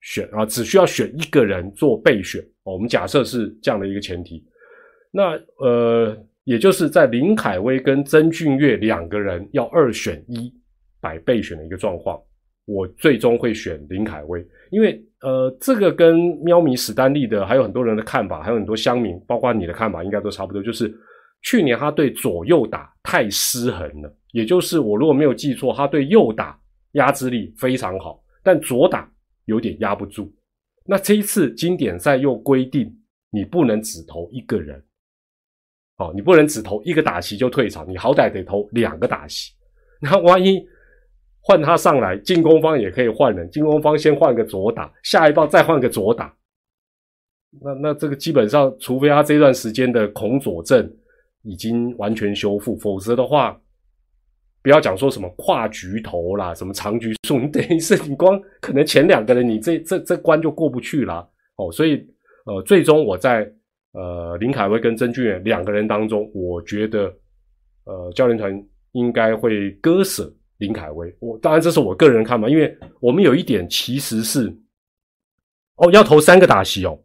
[0.00, 2.40] 选啊，只需要选一个人做备选。
[2.64, 4.44] 哦，我们假设是这样的一个前提。
[5.12, 10.52] 那呃，也就是在林凯威跟曾俊岳两个人要二选一
[11.00, 12.20] 摆备选的一个状况。
[12.70, 20.62] 我最终会选林凯威，因为呃，这个跟喵米史丹利的还有很多人的看法，还有很多乡民，包括你的看法，应该都差不多。
[20.62, 20.94] 就是
[21.42, 26.56] 去年他对左右打太失衡了，也就是我如果没有记错，他对右打
[26.92, 29.10] 压制力非常好，但左打
[29.46, 30.32] 有点压不住。
[30.86, 32.88] 那这一次经典赛又规定
[33.32, 34.80] 你不能只投一个人，
[35.98, 39.52] 哦，你不能只投一个打席就退场，你好歹得投两个打席。
[40.00, 40.64] 那万一？
[41.42, 43.50] 换他上来，进攻方也可以换人。
[43.50, 46.34] 进攻方先换个左打，下一棒再换个左打。
[47.62, 50.88] 那那这个基本上，除非他这段时间的恐左症
[51.42, 53.58] 已经完全修复，否则的话，
[54.62, 61.72] 不要讲说什么跨局头啦，什么长局数，你 等于是你光可能前两个人，你这这这关就过不去了哦。
[61.72, 62.06] 所以
[62.44, 63.50] 呃，最终我在
[63.92, 67.12] 呃林凯威跟曾俊远两个人当中，我觉得
[67.84, 70.32] 呃教练团应该会割舍。
[70.60, 74.54] 林凯威，我当然这是我个人看法，因为我们有一点其实是，
[75.76, 76.98] 哦，要投三个打席哦，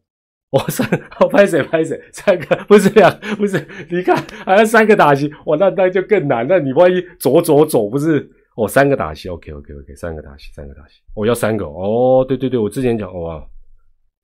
[0.52, 0.88] 我三，
[1.22, 4.15] 我拍谁拍谁，三个不是两，不是，你看
[4.46, 6.46] 还要三个打席，哇，那那就更难。
[6.48, 13.41] 那你万一左左左不是，哦，三个打席，OK OK OK，三个打席，三个打席，我要三个哦，对对对，我之前讲哇，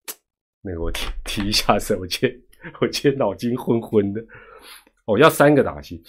[0.61, 2.29] 那个我提提一下手，我今
[2.81, 4.21] 我今天脑筋昏昏的，
[5.05, 6.03] 哦，要三个打席，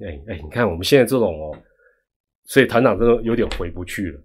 [0.00, 1.56] 哎哎，你看我们现在这种哦，
[2.46, 4.20] 所以团长真的有点回不去了。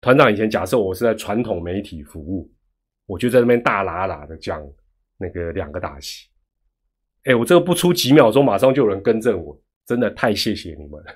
[0.00, 2.50] 团长以前假设我是在传统媒体服务。
[3.08, 4.60] 我就在那边大喇喇的讲
[5.16, 6.26] 那个两个大戏，
[7.22, 11.06] 哎，我这个不出几秒钟，马上就有人更正我，真的太谢谢你们了。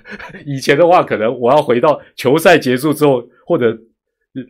[0.44, 3.74] 以前的话，可能我要回到球赛结束之后，或者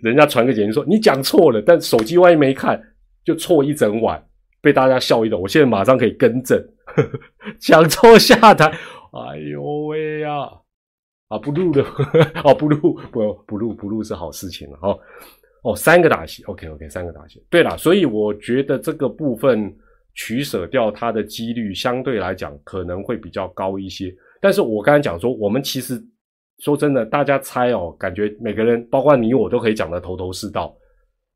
[0.03, 2.83] 人家传个简讯说你讲错了，但手机万一没看，
[3.25, 4.21] 就错一整晚，
[4.61, 5.41] 被大家笑一顿。
[5.41, 6.61] 我现在马上可以更正，
[7.63, 8.67] 讲错下台，
[9.13, 10.51] 哎呦喂呀，
[11.29, 11.85] 啊不录了，
[12.45, 14.99] 哦不录不不录不录是好事情了哈。
[15.63, 17.45] 哦，三个打戏，OK OK，三个打戏。
[17.51, 19.75] 对了，所以我觉得这个部分
[20.15, 24.15] 取舍掉它的几率相对来讲可能会比较高一些。
[24.41, 26.03] 但是我刚才讲说，我们其实
[26.61, 30.75] 说真的，大家猜哦，感觉每个人，包括你我，都可以讲得头头是道。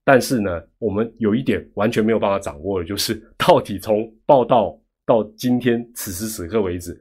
[0.05, 6.98] 但是呢，我们有一点完全没有办法掌握的，就是到底从报道到今天此时此刻为止，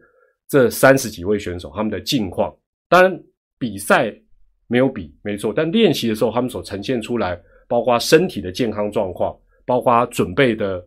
[0.50, 2.54] 这三十几位选手他们的近况，
[2.92, 3.24] 当然
[3.58, 4.14] 比赛。
[4.68, 10.82] 没有比没错，但练习的时候，他们所呈现出来，包括身体的健康状况，包括准备的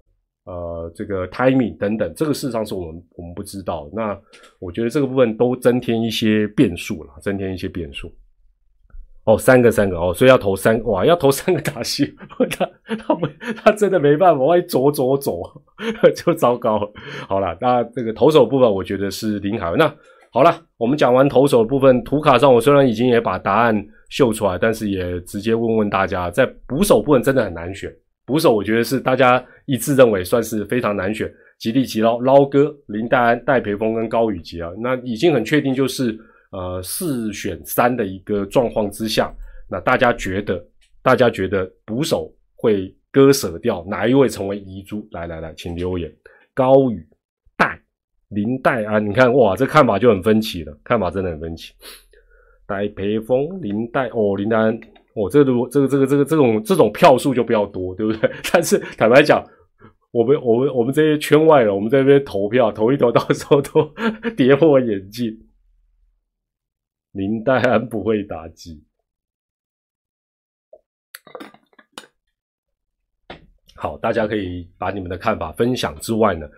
[0.46, 3.86] 呃这个 timing 等等，这个事实上是我们我们不知道。
[3.92, 4.18] 那
[4.58, 8.10] 我觉得这个部分都增添一些变数了，增添一些变数。
[9.26, 12.10] 哦，三个三个哦，所以要投三哇，要投三个打戏，
[12.56, 13.28] 他他不
[13.62, 15.62] 他真的没办法，万一左左左
[16.16, 16.90] 就糟糕。
[17.28, 19.94] 好了，那这个投手部分，我觉得是林海那。
[20.35, 27.88] 好了，我们讲完投手的部分，图卡上我虽然已经也把答案秀出来，但是也直接问问大家，在捕手部分真的很难选。
[28.27, 36.18] 捕手我觉得是大家一致认为算是非常难选，吉利吉捞捞哥、林黛安、戴培峰跟高宇杰啊，那已经很确定就是
[36.51, 39.33] 呃四选三的一个状况之下，
[39.70, 40.61] 那大家觉得
[41.01, 45.07] 大家觉得捕手会割舍掉哪一位成为遗珠？
[45.12, 46.12] 来来来，请留言，
[46.53, 47.07] 高宇。
[48.28, 51.72] 林黛安，你看哇，这看法就很分歧了，看法真的很分歧。
[52.66, 54.74] 戴培峰、林黛哦，林黛安
[55.14, 58.30] 哦，这个这个这个这个这种这种票数就比较多，对不对？
[58.52, 59.44] 但是坦白讲，
[60.10, 63.92] 我们我们我们这些圈外人，我们这边投票投一投，到时候都
[64.37, 65.46] 跌破眼镜。
[67.12, 68.82] 林黛安不会打击。
[73.76, 76.48] 好，大家可以把你们的看法分享之外呢。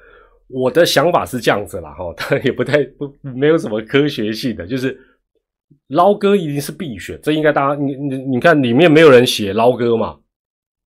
[0.49, 4.97] 我的想法是这样子啦，哈，但也不太不没有什么科学性的，就是
[5.89, 10.17] 捞哥一定是必选，这应该大家你你你看里面没有人写捞哥嘛，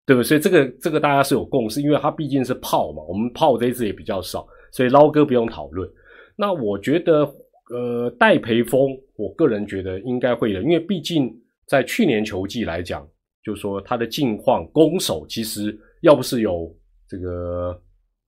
[0.05, 0.25] 对不对？
[0.25, 5.89] 所以这个这个大家是有共识，因为他毕竟是炮嘛，我们炮这一次也比较少，所以捞哥不用讨论。
[6.37, 7.29] 那我觉得
[7.69, 11.29] 呃戴培峰，我个人觉得应该会的，因为毕竟
[11.67, 13.05] 在去年球季来讲，
[13.43, 16.73] 就是说他的近况攻守其实要不是有
[17.09, 17.77] 这个。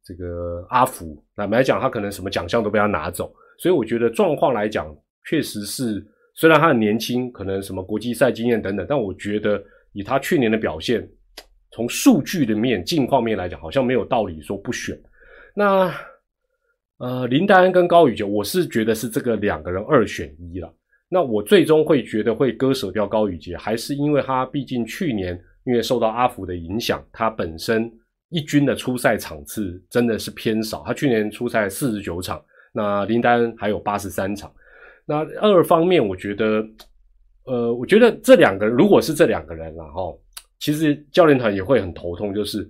[0.03, 4.91] 这个阿福，坦白讲，他可能什么奖项都被他拿走，所以我觉得状况来讲，
[5.29, 11.07] 确实是虽然他很年轻，可能什么国际赛经验等等，但我觉得以他去年的表现，
[11.71, 14.99] 从数据的面、近况面来讲，好像没有道理说不选。
[15.55, 15.93] 那
[16.97, 20.73] 呃，林丹跟高宇杰，我是觉得是这个两个人二选一了。
[21.09, 27.91] 那我最终会觉得会割舍掉高宇杰，还是因为他毕竟去年因为受到阿福的影响，他本身。
[28.31, 32.41] 一军的出赛场次真的是偏少，他去年出赛四十九场，
[32.73, 34.51] 那林丹还有八十三场。
[35.05, 36.65] 那二方面，我觉得，
[37.43, 40.17] 呃，我觉得这两个人如果是这两个人，然后
[40.59, 42.65] 其实教练团也会很头痛，就是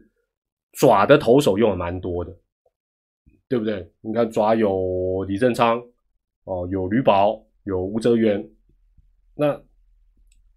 [0.80, 2.36] 爪的投手用的蛮多的，
[3.47, 3.88] 对不对？
[4.02, 5.80] 你看爪有李正昌，
[6.45, 8.43] 哦，有吕宝，有吴哲源，
[9.36, 9.62] 那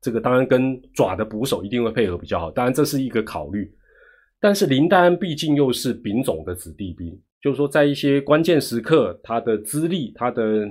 [0.01, 3.71] 这个当然跟爪的捕手一定会配合比较好，当然这是一个考虑。
[4.45, 10.69] 但是林丹毕竟又是丙种的子弟兵，就是说在一些关键时刻，他的资历、他的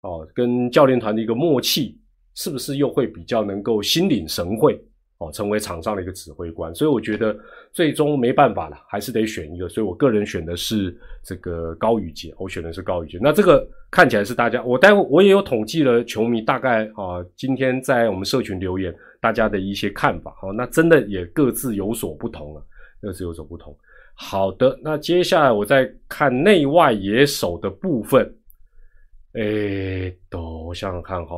[0.00, 1.96] 哦跟教练团的一个默契，
[2.34, 4.84] 是不是又会比较能够心领神会
[5.18, 6.74] 哦，成为场上的一个指挥官？
[6.74, 7.38] 所以我觉得
[7.72, 9.68] 最终没办法了，还是得选一个。
[9.68, 13.16] 所以我个人选的是这个高宇杰，我选的是高宇杰。
[13.22, 22.66] 那这个看起来是大家，我待会我也有统计了球迷大概啊，今天在我们社群留言大家的一些看法，好，那真的也各自有所不同了。
[23.04, 23.76] 各自有所不同。
[24.14, 28.34] 好的，那接下来我再看内外野手的部分。
[29.34, 31.36] 诶，都想想看哈。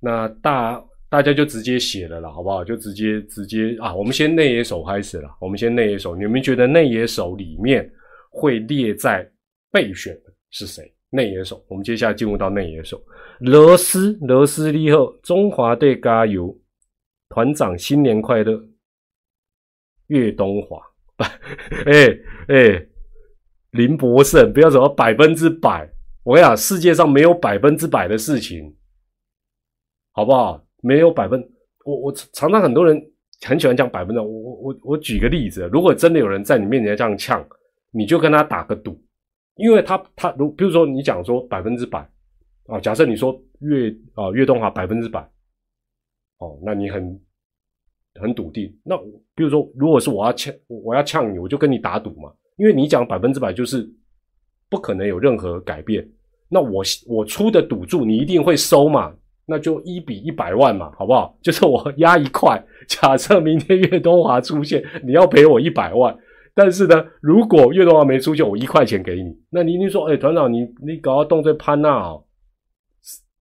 [0.00, 2.62] 那大大家就直接写了啦，好不好？
[2.62, 5.30] 就直接直接啊，我们先内野手开始了。
[5.40, 7.90] 我们先内野手，你们觉得内野手里面
[8.30, 9.28] 会列在
[9.70, 10.92] 备选的是谁？
[11.10, 13.00] 内野手，我们接下来进入到内野手。
[13.38, 16.54] 罗斯，罗斯利后，中华队加油！
[17.30, 18.60] 团长新年快乐！
[20.08, 20.78] 岳东华，
[21.86, 22.08] 哎
[22.48, 22.86] 哎，
[23.70, 25.90] 林博胜，不要什么百分之百，
[26.22, 28.76] 我跟你讲，世界上没有百分之百的事情，
[30.12, 30.64] 好不好？
[30.80, 31.40] 没有百分，
[31.84, 33.00] 我我常常很多人
[33.46, 37.44] 很喜欢讲百分之，我我我我举个例子，如果真的有人在你面前这样呛，
[37.90, 39.02] 你就跟他打个赌，
[39.56, 41.98] 因为他他如比如说你讲说百分之百
[42.66, 45.20] 啊，假设你说岳啊岳东华百分之百，
[46.38, 47.20] 哦，那你很
[48.20, 48.96] 很笃定，那
[49.38, 53.88] 比如说如果是我要呛我要呛你，我就跟你打赌嘛，因为你讲百分之百就是
[54.68, 56.06] 不可能有任何改变，
[56.48, 59.14] 那我我出的赌注你一定会收嘛。
[59.50, 61.34] 那就一比一百万嘛，好不好？
[61.40, 66.14] 就是我压一块，假设明天岳东华出现，你要赔我一百万。
[66.54, 69.34] 但是呢，如果岳东华没出现，我一块钱给你。
[69.48, 72.22] 那你一定说，哎，团长，你你搞到动这潘娜哦，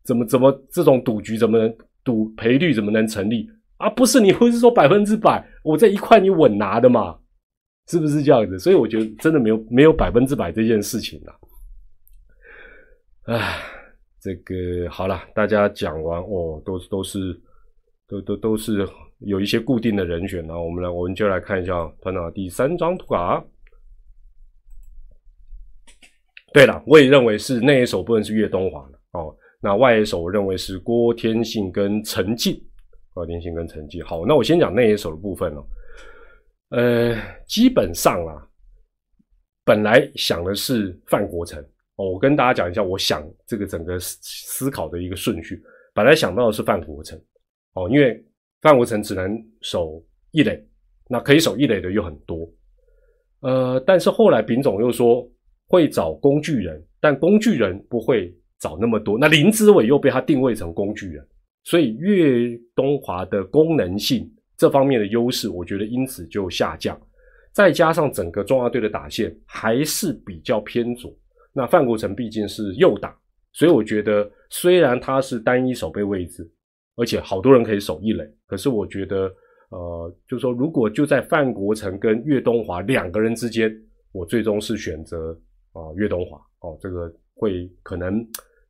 [0.05, 3.91] 怎么怎么这种赌局怎么能赌赔率怎么能成立啊？
[3.91, 7.19] 不是你不是说百分之百，我这一块你稳拿的嘛？
[7.89, 8.59] 是不是这样子？
[8.59, 11.35] 所以我觉得真的没有没有百分之百这件事情啊，
[13.27, 13.59] 唉。
[14.19, 17.41] 这个好了，大家讲完哦，都都是
[18.09, 18.85] 都都都是
[19.21, 20.61] 有一些固定的人选呢。
[20.61, 23.45] 我们来，我们就来看一下团长第三张图卡。
[26.53, 29.33] 对了，我也认为是内野手部分是岳东华的哦。
[29.61, 32.61] 那外野手我认为是郭天信跟陈进，
[33.17, 34.03] 郭天信跟成绩。
[34.03, 35.67] 好，那我先讲内野手的部分哦。
[36.69, 38.47] 呃，基本上啊，
[39.65, 41.59] 本来想的是范国成。
[41.95, 45.63] 哦，我跟大家讲一下，我想这个整个思考的一个顺序。
[45.95, 47.19] 本来想到的是范国成，
[47.73, 48.23] 哦，因为
[48.61, 50.63] 范国成只能守一垒，
[51.09, 52.47] 那可以守一垒的又很多。
[53.41, 55.27] 呃，但是后来丙总又说
[55.69, 59.17] 会找工具人，但工具人不会找那么多。
[59.19, 61.27] 那林之伟又被他定位成工具人，
[61.67, 66.97] 所以岳东华的功能性这方面的优势，我觉得因此就下降。
[67.53, 71.13] 再加上整个中华队的打线还是比较偏左。
[71.53, 73.19] 那范国成毕竟是右打，
[73.53, 76.49] 所以我觉得虽然他是单一守备位置，
[76.95, 79.29] 而且好多人可以守一垒，可是我觉得，
[79.71, 83.75] 呃，就是说如果就在范国成跟岳东华两个人之间，
[84.13, 85.33] 我最终是选择
[85.73, 88.25] 啊岳东华哦，这个会可能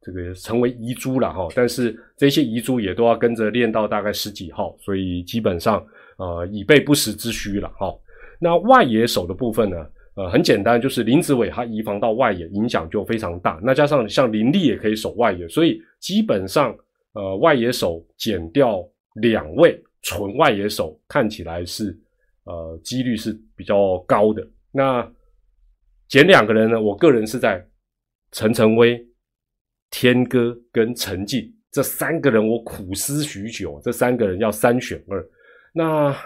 [0.06, 5.84] 这个成为遗珠了哈，但是这些遗珠也都要跟着练到大概十几号，所以基本上
[6.16, 7.92] 呃以备不时之需了哈。
[8.38, 9.76] 那外野手的部分呢？
[10.14, 13.60] 呃，很简单，就是林子伟他移防到外野，影响就非常大。
[13.62, 16.74] 那加上像林立也可以守外野，所以基本上，
[17.12, 18.82] 呃，外野手减掉
[19.20, 21.94] 两位纯外野手，看起来是
[22.44, 24.42] 呃几率是比较高的。
[24.72, 25.06] 那
[26.08, 26.80] 减两个人呢？
[26.80, 27.62] 我个人是在
[28.32, 28.98] 陈晨威、
[29.90, 35.26] 天哥跟陈进这三个人，我苦思许久，这三个人要三选二。
[35.72, 36.16] 那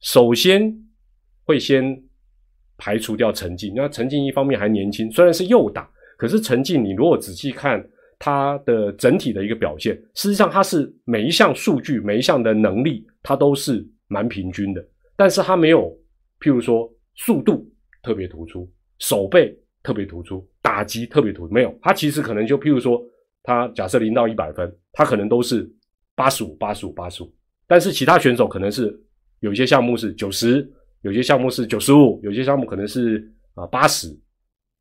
[0.00, 0.76] 首先
[1.44, 2.02] 会先。
[2.78, 7.82] 排除掉陈静，那陈静一方面还年轻，虽然是右打，可是陈静你如果仔细看
[8.18, 15.90] 他的整体的一个表现，事实上他是每一项数据、每一项的能力，他都是蛮平均的，但是他没有，
[16.38, 17.66] 譬如说速度
[18.02, 23.00] 特别突出，手背特别突出，打击特别突，没有，他其实可能就譬如说，
[23.44, 25.64] 他假设零到一百分，他可能都是
[26.16, 27.32] 八十五、八十五、八十五，
[27.68, 29.00] 但是其他选手可能是
[29.38, 30.68] 有一些项目是九十。
[31.02, 34.08] 有些项目是九十五，有些项目可能是啊八十，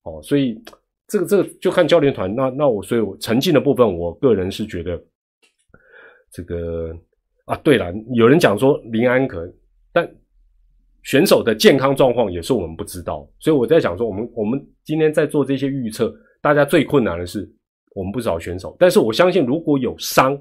[0.02, 0.60] 哦，所以
[1.08, 2.34] 这个这个就看教练团。
[2.34, 5.00] 那那我所以我沉浸的部分，我个人是觉得
[6.32, 6.98] 这个
[7.45, 9.48] 啊，对了，有人讲说林安可，
[9.93, 10.10] 但
[11.05, 17.49] 选手的健康状况也是我们不知道，所以我在想说，我们我们今天在做这些预测，大家最困难的是
[17.95, 20.37] 我们不知道选手，但是我相信如果有伤。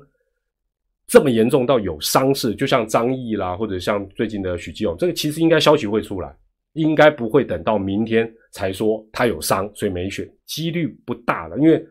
[1.06, 6.34] 这么严重到有伤势，就像张毅啦，或者像最近的许继勇，这个其实应该消息会出来，
[6.72, 11.86] 应该不会等到明天才说他有伤，所以没选，几率不大了，因为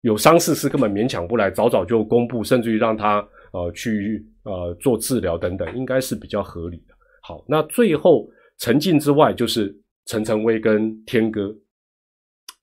[0.00, 6.93] 有伤势是根本勉强不来，早早就公布，甚至于让他呃去呃做治疗等等，应该是比较合理的。
[7.26, 11.50] 好，那最后陈进之外，就是陈晨威跟天哥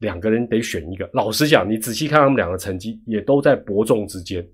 [0.01, 1.09] 两个人得选一个。
[1.13, 4.47] 老实讲，你仔细看他们两个成绩，也都在伯仲之间。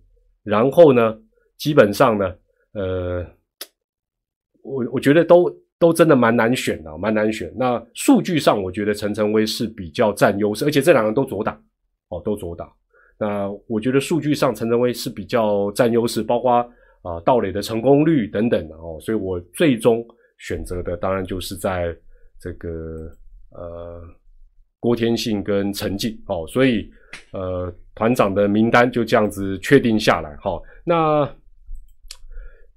[0.43, 1.19] 然后呢，
[1.57, 2.33] 基本上呢，
[2.71, 3.25] 呃，
[4.61, 7.53] 我我觉得都都真的蛮难选的，蛮难选。
[7.57, 11.61] 那数据上，我觉得陈晨威是比较占优势，而且这两个都左打，
[12.07, 12.71] 哦，都左打。
[13.19, 16.65] 那我觉得数据上陈晨威是比较占优势，包括
[17.01, 20.05] 啊盗垒的成功率等等的哦，所以我最终
[20.37, 21.95] 选择的当然就是在
[22.39, 22.69] 这个
[23.51, 24.01] 呃
[24.79, 26.89] 郭天信跟陈进哦，所以
[27.31, 30.61] 呃团长的名单就这样子确定下来哈。
[30.83, 31.29] 那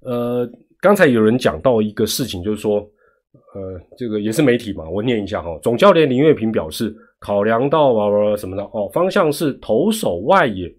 [0.01, 0.49] 呃
[0.79, 2.87] 刚才有人讲到一个事情，就是说。
[3.53, 5.57] 呃，这个也是媒体嘛，我念一下哈。
[5.61, 10.73] 总教练林月平表示，考量到什么的哦，方向是投手外野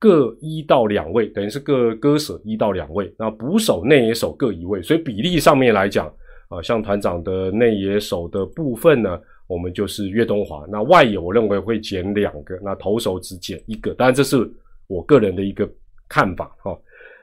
[0.00, 3.14] 各一到两位，等于是各割舍一到两位。
[3.18, 6.12] 那捕手内野手各一位，所以比例上面来讲
[6.48, 10.64] 啊，像团长的内野手的部分呢，我们就是岳东华。
[10.68, 13.92] 那外野我认为会减两个，那投手只减一个。
[13.92, 14.50] 当然这是
[14.88, 15.70] 我个人的一个
[16.08, 16.74] 看法哈。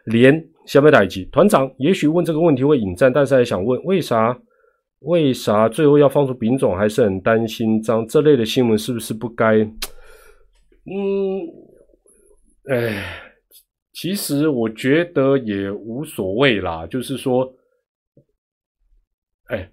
[0.06, 4.38] 连下面打一集团长，也许问这个问题会引战，但是还想问为啥？
[5.02, 6.76] 为啥最后要放出丙种？
[6.76, 9.58] 还是很担心这这类的新闻是不是不该？
[10.86, 11.42] 嗯，
[12.68, 13.02] 哎，
[13.94, 16.86] 其实我觉得也无所谓啦。
[16.88, 17.50] 就是说，
[19.46, 19.72] 哎，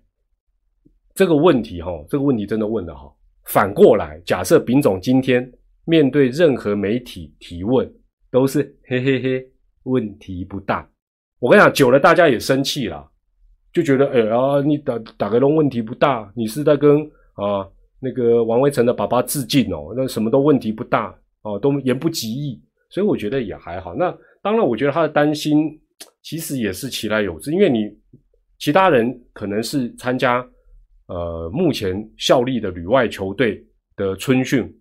[1.14, 3.16] 这个问题哈，这个问题真的问的好。
[3.46, 5.52] 反过来，假设丙总今天
[5.84, 7.92] 面对任何媒体提问，
[8.30, 9.46] 都是嘿嘿嘿，
[9.82, 10.88] 问题不大。
[11.40, 13.10] 我跟你讲，久了大家也生气了。
[13.72, 17.02] 就觉得哎啊，你打打个龙问题不大，你是在跟
[17.34, 17.68] 啊
[17.98, 23.94] 那个王威成的爸爸致敬哦，那什么都问题不大哦，都言不及义，所以我觉得也还好。
[23.94, 25.80] 那当然，我觉得他的担心
[26.22, 27.90] 其实也是其来有之，因为你
[28.58, 30.46] 其他人可能是参加
[31.06, 33.64] 呃目前效力的旅外球队
[33.96, 34.72] 的春训，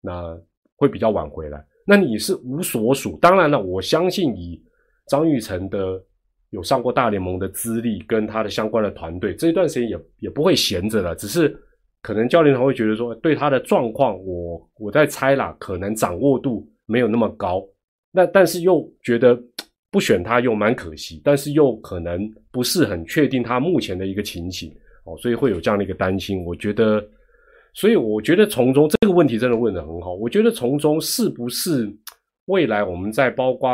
[0.00, 0.38] 那
[0.76, 3.18] 会比较晚回来，那你是无所属。
[3.20, 4.62] 当然了，我相信以
[5.06, 6.04] 张玉成的。
[6.52, 11.14] 有上过大联盟的资历，跟他的相关的团队，这一段时间也也不会闲着了。
[11.14, 11.56] 只是
[12.02, 17.64] 可能教练团会觉得说，对他的状况，我我在猜啦，可能掌握度没有那么高。
[18.10, 19.40] 那但是又觉得
[19.90, 24.70] 不选他又蛮可惜，但是又可能不是很确定他目前的一个情形
[25.04, 26.44] 哦，所以会有这样的一个担心。
[26.44, 27.00] 我觉得，
[27.72, 30.14] 所以我觉得从中这个问题真的问得很好。
[30.14, 31.88] 我觉得从中是不是
[32.46, 33.70] 未来我们在包括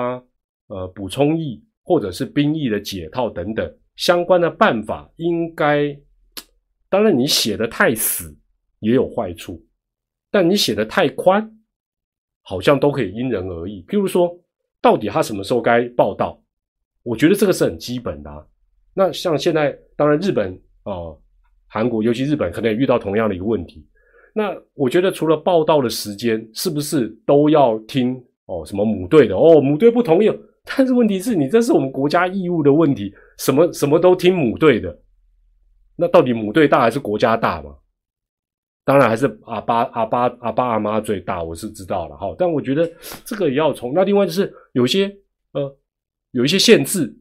[0.69, 1.63] 呃补充役。
[1.89, 5.97] 或者是兵役的解套等等相关的办法，应该
[6.89, 8.37] 当然你写的太死
[8.81, 9.65] 也有坏处，
[10.33, 11.49] 但你写的太宽，
[12.49, 13.85] 好像都可以因人而异。
[13.89, 14.33] 譬如说，
[14.81, 16.41] 到底他什么时候该报道？
[17.03, 18.47] 我觉得这个是很基本的。
[18.95, 21.19] 那像现在，当然日本哦、
[21.67, 23.85] 韩国，尤其日本，可能也遇到同样的一个问题。
[24.33, 28.15] 那我觉得除了报道的时间，是不是都要听
[28.47, 28.65] 哦？
[28.65, 29.61] 什么母队的哦？
[29.61, 30.31] 母队不同意。
[30.65, 34.97] 但是问题是你这是我们国家义务的问题，什么什么都听母队的，
[35.97, 37.75] 那到底母队大还是国家大嘛？
[38.87, 42.35] 当然还是阿爸阿爸阿爸阿妈最大，我是知道了哈。
[42.39, 42.91] 但我觉得
[43.25, 45.15] 这个也要从那另外就是有些
[45.53, 45.77] 呃
[46.31, 47.15] 有一些限制，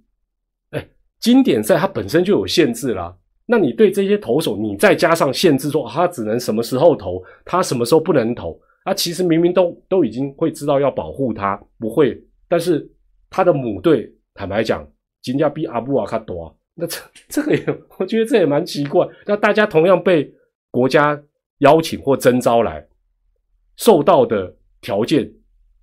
[0.70, 0.88] 哎，
[1.20, 3.14] 经典赛它本身就有限制啦。
[3.46, 12.90] 那你对这些投手，你再加上限制，说他只能什么时候投，他什么时候不能投，啊，其实明明都都已经会知道要保护他，不会，但是。
[13.28, 14.88] 他的母队，坦白讲，
[15.22, 17.66] 金价比阿布瓦卡多，那这这个也，
[17.98, 19.06] 我觉得这也蛮奇怪。
[19.26, 20.32] 那大家同样被
[20.72, 21.22] 国家
[21.66, 22.88] 邀请或征召来，
[23.76, 25.30] 受到的条件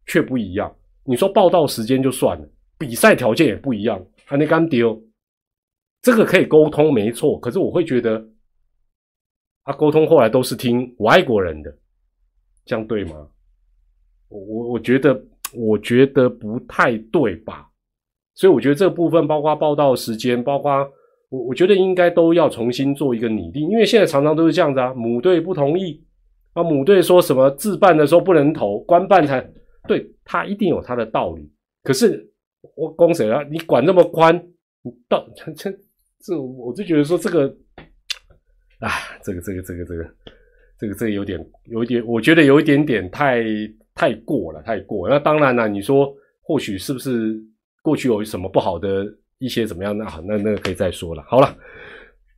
[0.06, 0.74] 却不一样。
[1.04, 5.02] 你说报道时间就算了，比赛条件也不一样，还那干丢，
[6.00, 7.38] 这个可以沟通没错。
[7.40, 8.24] 可是我会觉得，
[9.64, 11.76] 他沟通后来都是听外国人的，
[12.64, 13.28] 这样对吗？
[14.28, 15.22] 我我我觉得。
[15.54, 17.68] 我觉得不太对吧，
[18.32, 20.90] 所以我觉得这个部分，包括报道时间，包括
[21.32, 26.04] 我，我觉得应该都要重新做一个拟定，因为现在常常都是这样子啊，母队不同意，
[26.52, 29.40] 啊，母队说什么自办的时候不能投，官办才
[29.88, 31.50] 对，他一定有他的道理。
[31.82, 32.30] 可是
[32.76, 33.42] 我公谁啊？
[33.50, 34.36] 你管那么宽，
[34.82, 35.70] 你到这这
[36.20, 37.46] 这，我就觉得说这个，
[38.80, 38.90] 啊，
[39.22, 40.14] 这个这个这个这个
[40.78, 43.42] 这个这个有点有一点，我觉得有一点点太。
[43.94, 45.06] 太过了，太过。
[45.06, 46.10] 那当然了，你说
[46.40, 47.38] 或许是不是
[47.82, 49.04] 过去有什么不好的
[49.42, 49.96] 一些怎么样？
[49.98, 51.22] 那好，那那个可以再说了。
[51.26, 51.56] 好了，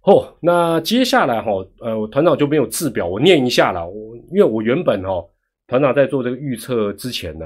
[0.07, 3.87] 哦，那接下来哈，呃，团长就没有字表，我念一下了。
[3.87, 5.23] 我因为我原本哈，
[5.67, 7.45] 团长在做这个预测之前呢，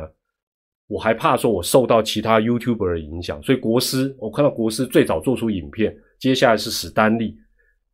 [0.86, 7.36] 我还怕说我受到其他 YouTuber 的影响，所以国师，我看到国师最早做出影片，接下来是史丹利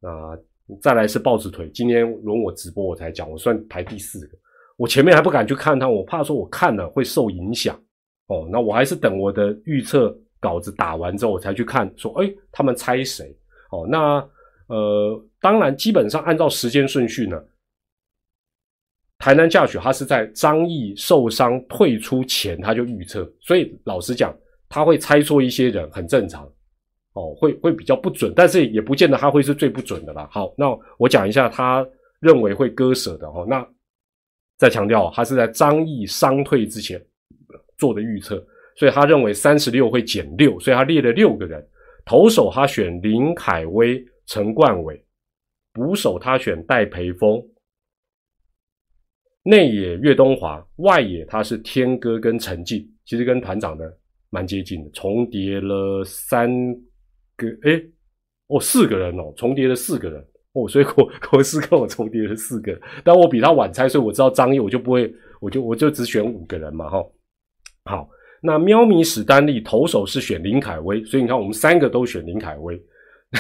[0.03, 0.37] 啊，
[0.83, 4.37] 再来是豹子腿，今天轮我直播我才讲，我算排第四个。
[4.77, 7.81] 我前面还不敢去看他，我怕说我看了会受影响
[8.27, 8.49] 哦。
[8.51, 13.35] 那我还是等我的预测稿子打完之后，我才去看，说哎，他们猜谁？
[13.71, 13.99] 哦，那
[14.67, 17.43] 呃，当然基本上按照时间顺序呢，
[19.17, 24.37] 台南驾雪他是在张毅受伤退出前他就预测，所以老实讲，
[24.69, 26.45] 他会猜错一些人很正常，
[27.15, 30.29] 哦，会会比较不准，但是也不见得他会是最不准的啦。
[30.31, 30.67] 好，那
[30.99, 31.87] 我讲一下他
[32.21, 33.67] 认为会割舍的哦，那
[34.57, 37.03] 再强调，他是在张毅伤退之前
[37.77, 38.37] 做的预测，
[38.77, 41.65] 所以他认为三十六会减六，所以他列了六个人，
[42.05, 45.05] 投手他选林凯威、陈冠伟，
[45.73, 47.43] 捕手他选戴培峰。
[49.43, 53.95] 内野岳东华，外野他是天哥跟陈进，其实跟团长的
[54.31, 56.51] 蛮接近的，重叠了三
[57.37, 57.83] 个，哎，
[58.47, 60.27] 哦，四个人哦，重叠了四个人。
[60.55, 67.05] 哦，所以国 国师跟我重叠了四个，但我比他晚猜，所以我知道张毅，我就不会，我就我就只选五个人嘛，哈，
[67.85, 68.09] 好，
[68.47, 72.79] 那喵咪史丹利投手是选林凯威，所以你看我们三个都选林凯威，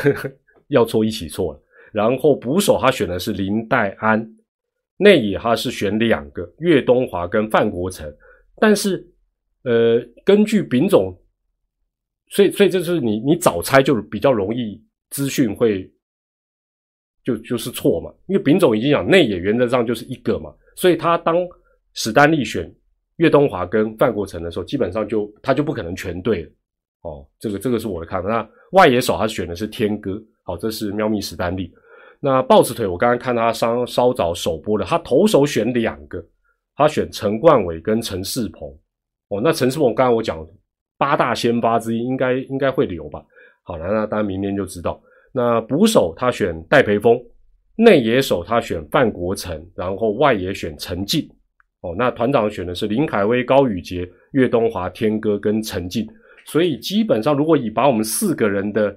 [0.68, 4.26] 要错一起错了，然后捕手他选的是林黛安。
[4.96, 8.11] 内野他是选两个岳东华跟范国成，
[8.61, 9.05] 但是
[9.64, 11.12] 呃，根据丙总，
[12.28, 14.80] 所以所以这是你你早猜就比较容易
[15.11, 15.92] 资讯会
[17.24, 21.36] 就就是错嘛，因为丙总已经讲内野原则上就是一个嘛，所以他当
[21.92, 22.72] 史丹利选
[23.16, 26.50] 岳东华跟范国成的时候，基本上就他就不可能全对了
[27.02, 28.28] 哦，这个这个是我的看法。
[28.28, 31.72] 那外野手他选的是天哥，好，这是喵咪史丹利。
[32.20, 36.24] 那豹子腿，我刚刚看他稍稍早首播了，他投手选两个，
[36.74, 38.68] 他选陈冠伟跟陈世鹏。
[39.28, 40.46] 哦，那陈世鹏刚刚我讲
[40.96, 43.24] 八大先发之一，应该应该会留吧？
[43.62, 45.00] 好了，那当然明天就知道。
[45.32, 47.20] 那捕手他选戴培峰，
[47.76, 51.28] 内野手他选范国成，然后外野选陈进。
[51.85, 56.09] 哦，那团长选的是林凯威、高宇杰、岳东华、天哥跟陈进。
[56.47, 58.97] 所以基本上，如果以把我们四个人的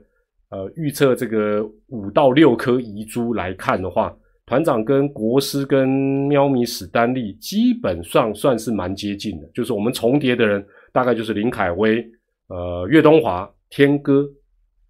[0.50, 4.16] 呃，预测这个五到六颗遗珠来看的话，
[4.46, 5.86] 团长跟国师跟
[6.30, 12.02] 喵咪史丹利基本上算是蛮接近的，就是我们重叠的人大概就是林凯威、
[12.48, 14.26] 呃岳东华、天哥、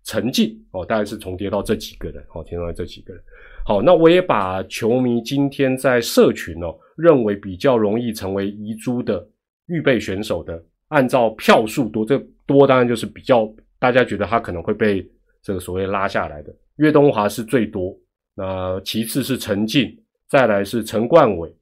[0.03, 3.23] 陈进哦，大概是重叠到这几个人哦，听到这几个人。
[3.67, 9.27] 好，那我也把球迷今天在社群哦认为比较容易成为遗珠的
[9.65, 13.45] 预备选手的，按照票数多，这多当然就是比较
[13.77, 15.05] 大家觉得他可能会被。
[15.43, 17.97] 这个所谓拉下来的岳东华是最多，
[18.35, 19.97] 那其次是陈静，
[20.27, 21.53] 再来是陈冠伟，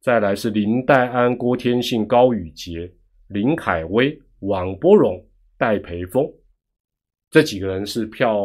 [0.00, 2.90] 再来是林黛安、郭天信、高宇杰、
[3.28, 5.22] 林凯威、王波荣、
[5.58, 6.30] 戴培峰，
[7.30, 8.38] 这几个人是票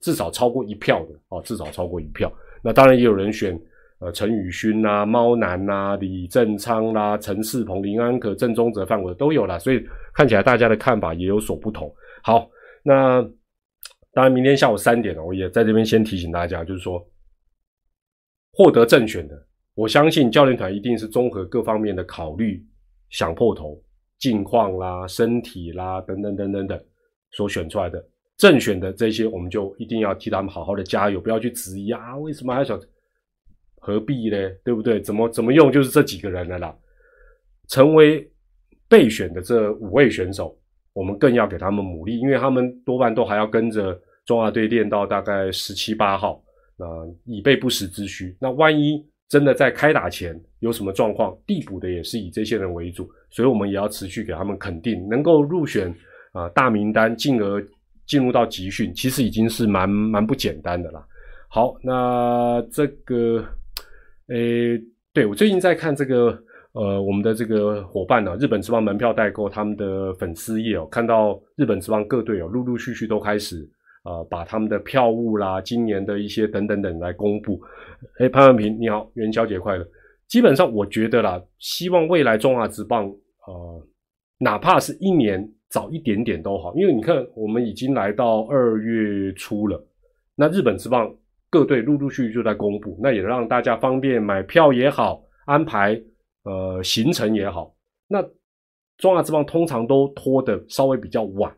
[0.00, 2.32] 至少超过一票的啊，至少超过一票。
[2.62, 3.58] 那当然也有人选
[4.00, 9.82] 呃陈宇勋呐、猫男呐、李正昌啦、陈世鹏、林安可、郑中泽、范伟都有了，所以
[10.12, 11.90] 看起来大家的看法也有所不同。
[12.22, 12.50] 好，
[12.82, 13.26] 那。
[14.12, 17.00] 当然，明天下午三点呢，我也在这边先提醒大家，就是说，
[18.50, 19.46] 获得正选的，
[19.76, 22.60] 我相信教练团一定是综合各方面的考虑，
[23.10, 23.80] 想破头、
[24.18, 26.80] 近况啦、身体啦等等等等等
[27.32, 28.04] 所选出来的
[28.36, 32.80] 正选的这些，我们就一定要替他们好好的加油，不要去质疑啊，为什么还想？
[33.80, 34.36] 何必呢？
[34.64, 35.00] 对不对？
[35.00, 36.76] 怎么怎么用就是这几个人的啦。
[37.68, 38.30] 成为
[38.88, 40.56] 备选的这五位选手。
[40.92, 46.42] 我们更要给他们鼓励，因为他们多半都还要跟着中华队练到大概十七八号，
[46.76, 46.84] 那
[47.24, 48.36] 以备不时之需。
[48.40, 55.94] 那万一真的在开打前有什么状况，递补的也是以这些人为主，所以我们也要持续给他们肯定，能够入选
[56.32, 57.64] 啊大名单，进而
[58.06, 61.04] 进入到集训，其实已经是蛮蛮不简单的啦。
[61.48, 63.44] 好，那这个，
[64.28, 64.80] 诶，
[65.12, 66.42] 对我最近在看这个。
[66.72, 73.68] 呃，我们的这个伙伴呢，日本职棒门票代购他们的粉丝页哦，看到日本职棒各队哦，陆陆续续都开始
[74.04, 77.60] 啊，把他们的票务啦、今年的一些等等等来公布。
[78.20, 79.84] 哎，潘文平你好，元宵节快乐！
[80.28, 83.12] 基本上我觉得啦，希望未来中华职棒
[83.48, 83.86] 呃，
[84.38, 89.82] 哪怕是一年早一点点都好，因为你看我们已经来到二月初了，
[90.34, 91.10] 那日本职棒
[91.48, 95.98] 各队陆陆续续就在公布，那也让大家方便买票也好，安排。
[96.42, 97.76] 呃，行程也好，
[98.08, 98.26] 那
[98.96, 101.54] 中亚之棒通常都拖的稍微比较晚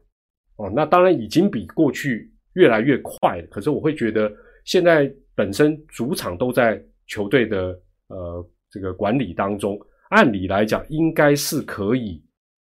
[0.56, 0.68] 哦。
[0.74, 3.46] 那当然已经比过去越来越快了。
[3.46, 4.28] 可是我会觉得，
[4.64, 9.78] 现在本身主场都在球队的呃这个管理当中，
[10.10, 12.20] 按理来讲应该是可以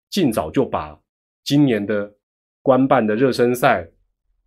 [0.09, 0.97] 尽早就把
[1.45, 2.13] 今年的
[2.63, 3.87] 官办的热身赛、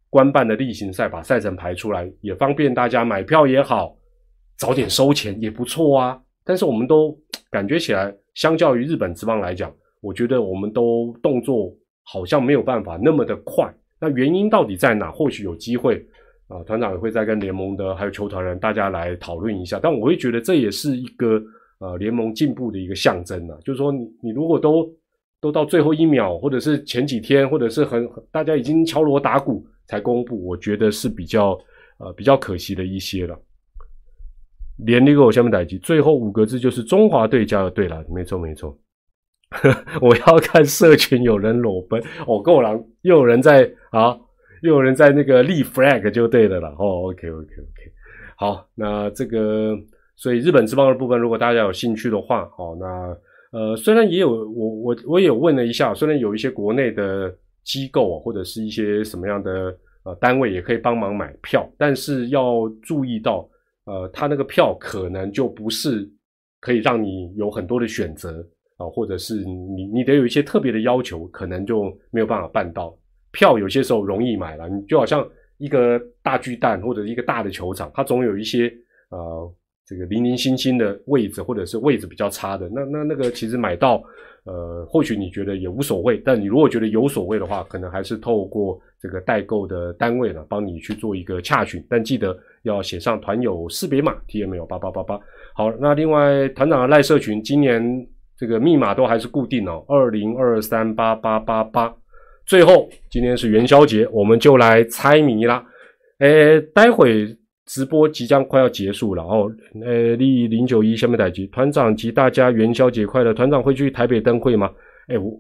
[0.09, 3.95] 官办的例行赛把赛程排出来，也方便大家买票也好，
[4.57, 6.19] 早点收钱也不错啊。
[6.43, 7.17] 但是我们都
[7.51, 9.71] 感觉起来，相较于日本职棒来讲，
[10.01, 11.71] 我觉得我们都动作
[12.03, 13.71] 好像没有办法那么的快。
[13.99, 15.11] 那原因到底在哪？
[15.11, 16.03] 或许有机会
[16.47, 19.79] 啊，团长也会再跟联盟的还有球团人大家来讨论一下。
[19.81, 21.41] 但我会觉得这也是一个
[21.79, 23.57] 呃联盟进步的一个象征啊。
[23.65, 24.87] 就是说，你你如果都
[25.39, 31.57] 都到最后一秒，或者是前几天，或者是很大家已经敲锣打鼓才公布，我觉得是比较
[31.99, 33.39] 呃比较可惜的一些了。
[34.85, 37.69] 连那个我下面打击，最后五个字就是中华队加油。
[37.69, 38.77] 对了，没错没错。
[40.01, 42.71] 我要看社群有人裸奔，哦，够了，
[43.01, 44.19] 又有人在啊，
[44.61, 46.67] 又有人在那个立 flag 就对的了。
[46.77, 47.91] 哦，OK OK OK，
[48.35, 49.73] 好，那这个
[50.15, 53.17] 所以日本之邦的部分，如果大家有兴趣的话，哦，那
[53.57, 57.33] 呃，虽然也有我我我也有问了一下，虽然有一些国内的
[57.63, 63.49] 机构或者是一些什么样的呃单位也可以帮忙买票，但是要注意到。
[63.89, 66.05] 呃，他那个票可能就不是
[66.59, 68.45] 可以让你有很多的选择
[68.75, 72.93] 啊，或者是你你得有一些特别的要求，可能就没有办法办到。
[73.31, 75.25] 票有些时候容易买了，你就好像
[75.57, 78.69] 一个大巨蛋或者一个大的球场，它总有一些
[79.09, 79.53] 呃
[79.87, 84.03] 这个零零星星的位置，或者是位置比较差的，那那那个其实买到。
[84.49, 91.85] 呃，或许你觉得也无所谓，但你如果觉得有所谓的话，可能还是透过这个代购的单位呢，帮你去做一个洽询。
[91.89, 92.33] 但记得
[92.63, 95.19] 要写上团友识别码，T M 有八八八八。
[95.53, 98.07] 好，那另外团长的赖社群今年
[98.37, 101.93] 这个密码都还是固定哦，二零二三八八八八。
[102.45, 105.61] 最后，今天是元宵节，我们就来猜谜啦。
[106.19, 107.37] 诶，待会。
[107.67, 109.51] 直播即将快要结束了哦，
[109.85, 113.33] 呃，立零九一下面台机团长及大家元宵节快乐！
[113.33, 114.73] 团长会去台北灯会吗？
[115.07, 115.37] 哎，我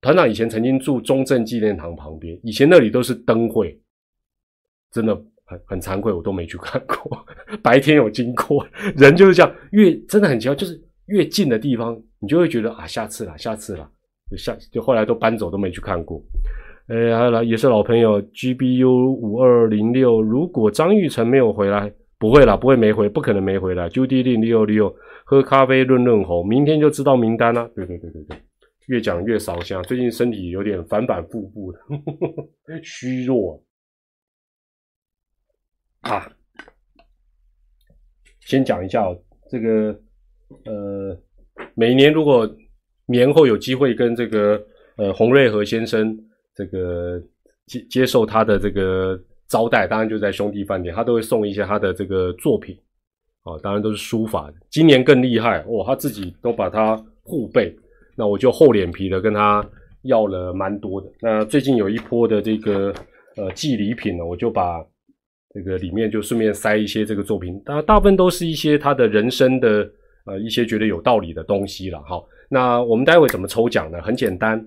[0.00, 3.78] 团长以前曾经住中正纪念堂旁边，以前那里都是灯会，
[4.90, 5.14] 真的
[5.44, 7.26] 很很惭愧，我都没去看过。
[7.62, 8.66] 白天有经过，
[8.96, 13.90] 人就是这样，越真的很奇怪，就是越近的地方，你就会觉得啊，下次了，下次了，
[14.30, 16.22] 就下就后来都搬走，都没去看过。
[16.88, 20.22] 哎，还有来也是老朋友，GBU 五二零六。
[20.22, 23.90] 如果张玉成没有回来，不会啦，不会没回，不可能没回来。
[23.90, 27.70] Judy 零六六，喝咖啡润润喉，明天就知道名单了。
[27.76, 28.38] 对对对对对，
[28.86, 31.78] 越讲越烧香，最近身体有点反反复复的，
[32.82, 33.62] 虚弱
[36.00, 36.32] 啊。
[38.40, 39.14] 先讲一下哦，
[39.50, 39.94] 这个
[40.64, 41.20] 呃，
[41.74, 42.50] 每年如果
[43.04, 44.58] 年后有机会跟这个
[44.96, 46.18] 呃洪瑞和先生。
[46.58, 47.22] 这个
[47.66, 52.76] 接接受他的这个招待，当然就在兄弟饭店，他都会送一些他的这个作品，
[53.44, 54.52] 哦，当然都是书法。
[54.68, 57.72] 今年更厉害哦，他自己都把它互背，
[58.16, 59.64] 那我就厚脸皮的跟他
[60.02, 61.08] 要了蛮多的。
[61.20, 62.92] 那最近有一波的这个
[63.36, 64.84] 呃寄礼品呢，我就把
[65.54, 69.88] 这个里面就顺便塞一些这个作品，当然大部分都是一些他的人生的
[70.26, 72.02] 呃一些觉得有道理的东西了。
[72.02, 74.02] 好，那我们待会怎么抽奖呢？
[74.02, 74.60] 很简单，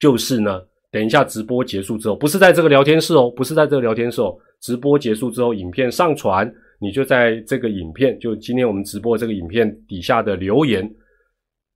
[0.00, 0.62] 就是呢。
[0.96, 4.34] 等一下，直播结束之后，不是在这个聊天室哦，不是在这个聊天室哦。
[4.62, 10.90] 直播结束之后，影片上传，你就在这个影片，就今天我们直播这个影片底下的留言，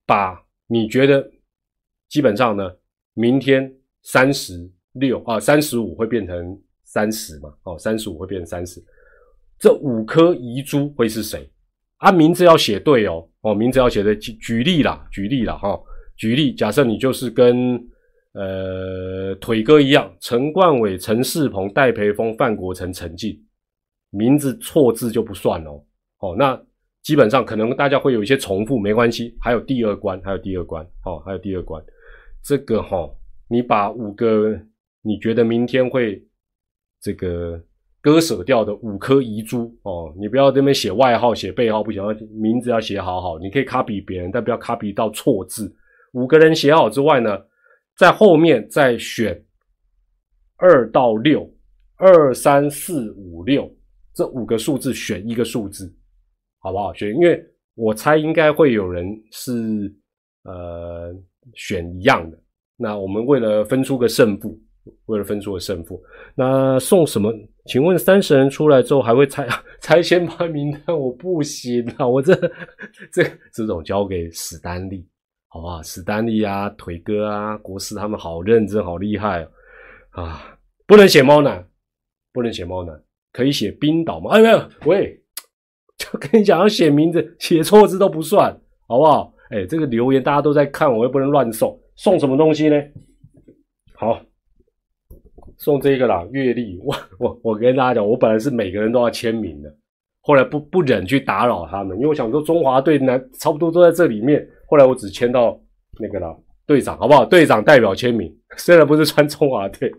[0.07, 1.23] 把你觉得
[2.09, 2.67] 基本上呢，
[3.13, 7.53] 明天三十六啊，三十五会变成三十嘛？
[7.61, 8.83] 哦，三十五会变成三十，
[9.59, 11.47] 这五颗遗珠会是谁？
[11.97, 14.17] 啊，名字要写对哦，哦，名字要写对。
[14.17, 15.79] 举举例啦，举例啦，哈，
[16.17, 17.79] 举例，假设你就是跟。
[18.33, 23.37] 呃，腿哥一样，陈冠伟、陈世鹏、戴培峰、范国成、陈进，
[24.09, 25.83] 名字错字就不算哦。
[26.19, 26.57] 哦，那
[27.01, 29.35] 基本上可能大家会有一些重复，没关系。
[29.41, 31.83] 还有第二关，还有第二关，哦，还有第二关。
[32.41, 33.09] 这个哈，
[33.49, 34.57] 你把五个
[35.01, 36.23] 你觉得明天会
[37.01, 37.61] 这个
[37.99, 42.01] 割舍掉的五颗遗珠哦，你不要这边写外号、写背号不行，
[42.31, 43.37] 名字要写好好。
[43.39, 45.75] 你可以卡比别人，但不要卡比到错字。
[46.13, 47.37] 五个人写好之外呢？
[47.97, 49.39] 在后面再选
[50.57, 51.49] 二到六，
[51.95, 53.71] 二三四五六
[54.13, 55.93] 这五个数字选一个数字，
[56.59, 56.93] 好不好？
[56.93, 57.43] 选，因为
[57.75, 59.51] 我猜应该会有人是
[60.43, 61.13] 呃
[61.55, 62.37] 选一样的。
[62.75, 64.59] 那我们为了分出个胜负，
[65.05, 66.01] 为了分出个胜负，
[66.35, 67.31] 那送什么？
[67.65, 69.47] 请问三十人出来之后还会拆
[69.79, 70.99] 拆先发名单？
[70.99, 72.35] 我不行啊，我这
[73.13, 73.23] 这
[73.53, 75.07] 这种交给史丹利。
[75.53, 79.45] 好吧，史丹利啊，腿哥啊，国师他们好认真，好厉害
[80.11, 80.57] 啊！
[80.87, 81.67] 不能写猫男，
[82.31, 82.97] 不能写猫男，
[83.33, 84.31] 可以写冰岛吗？
[84.31, 85.21] 哎，没有，喂，
[85.99, 89.33] 就跟你讲，要写名字，写错字都不算，好不好？
[89.49, 92.81] 哎，这个留言大家都在看，我又不能乱送，送什么东西呢？
[93.93, 94.21] 好，
[95.57, 96.79] 送这个啦，阅历。
[96.81, 99.69] 我我我跟大家讲，我本来是每个人都要签名的，
[100.21, 104.47] 后来不不忍去打扰他们，因为我想说中华队男差不多都在这里面。
[104.71, 105.61] 后来我只签到
[105.99, 106.33] 那个了，
[106.65, 107.25] 队长好不好？
[107.25, 109.91] 队长代表签名， 虽然不是穿中华队，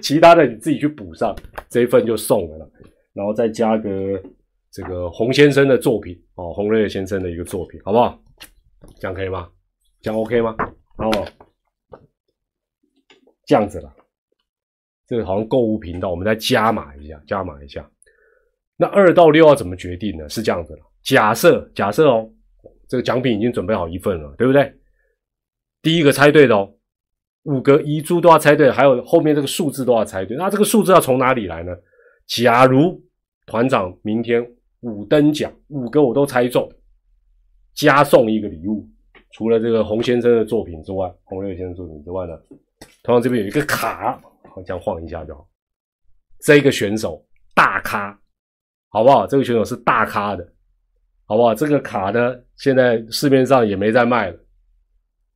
[0.00, 1.34] 其他的你自己去补上，
[1.68, 2.70] 这一份就送了，
[3.12, 4.22] 然后再加个
[4.70, 8.16] 这个洪先生的作品哦，洪瑞先生的一个作品，好不好？
[9.00, 9.48] 这样可以吗？
[10.00, 10.54] 这样 OK 吗？
[10.96, 11.26] 然后
[13.46, 13.92] 这样子了，
[15.08, 17.90] 这个好像购物频道，我们再加码一下，加码一下。
[18.76, 20.28] 那二到六要怎么决定呢？
[20.28, 22.30] 是这样子了，假设假设哦，
[22.90, 24.74] 这个奖品已经准备好一份了，对不对？
[25.80, 26.68] 第一个猜对的哦，
[27.44, 30.36] 五个遗珠都要猜对，还有后面这个数字都要猜对。
[30.36, 31.72] 那这个数字要从哪里来呢？
[32.26, 33.00] 假如
[33.46, 34.44] 团长明天
[34.80, 36.68] 五等奖五个我都猜中，
[37.74, 38.84] 加送一个礼物，
[39.30, 42.36] 除了这个洪先生的作品之外，洪瑞先生作品之外呢，
[43.04, 44.20] 团长这边有一个卡，
[44.52, 45.48] 好这样晃一下就好。
[46.40, 47.24] 这个选手
[47.54, 48.18] 大咖，
[48.88, 49.28] 好不好？
[49.28, 50.52] 这个选手是大咖的，
[51.30, 51.54] 好不好？
[51.54, 54.36] 这个卡呢，现在市面上也没在卖了。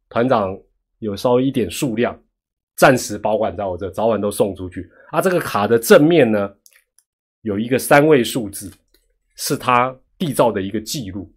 [0.08, 0.58] 团长
[0.98, 2.20] 有稍微一点数量，
[2.74, 4.90] 暂时保管在我这，早晚都送出去。
[5.12, 6.52] 啊，这个卡的正面呢，
[7.42, 8.72] 有一个三位数字，
[9.36, 11.32] 是他缔造的一个记录。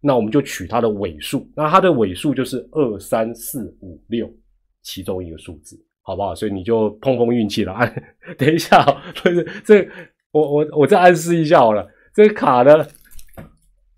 [0.00, 4.32] 那我们就取它的尾数，那它的尾数就是二三四五六
[4.80, 6.34] 其中一个数字，好不好？
[6.34, 7.74] 所以你就碰碰运气了。
[7.74, 7.94] 啊，
[8.38, 8.82] 等一下，
[9.22, 9.86] 不是这，
[10.30, 11.86] 我我我再暗示一下好了。
[12.14, 12.82] 这个卡呢，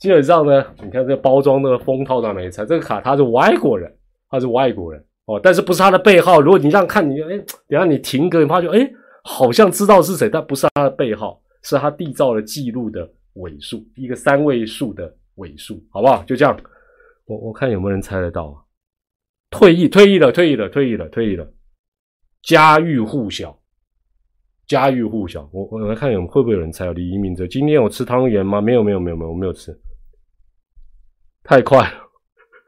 [0.03, 3.91] 基本上呢，你看这个包装的封套上没拆，这个卡他是外国人。
[4.29, 6.41] 他是外国人哦，但是不是他的背号？
[6.41, 7.37] 如果你这样看，你哎，
[7.69, 8.91] 等下你停格，你发觉哎，
[9.25, 16.25] 好像知道是谁，但不是他的背号，是他缔造了记录的尾数，一个三位数的尾数，好不好？
[16.25, 16.59] 就这样，
[17.27, 18.57] 我我看有没有人猜得到啊？
[19.51, 21.47] 退役，退役了，退役了，退役了，退役了，
[22.43, 23.55] 家喻户晓，
[24.67, 25.47] 家喻户晓。
[25.53, 28.63] 我我来看有会不会有人猜李一鸣哲今天有吃汤圆吗？
[28.63, 29.79] 没有，没有，没有，没有，我没有吃，
[31.43, 31.93] 太快了。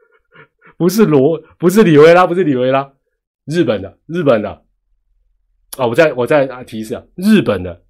[0.77, 2.91] 不是罗，不是李维拉，不是李维拉，
[3.45, 4.49] 日本的，日本的，
[5.77, 7.81] 啊，我再我再提示啊，日本的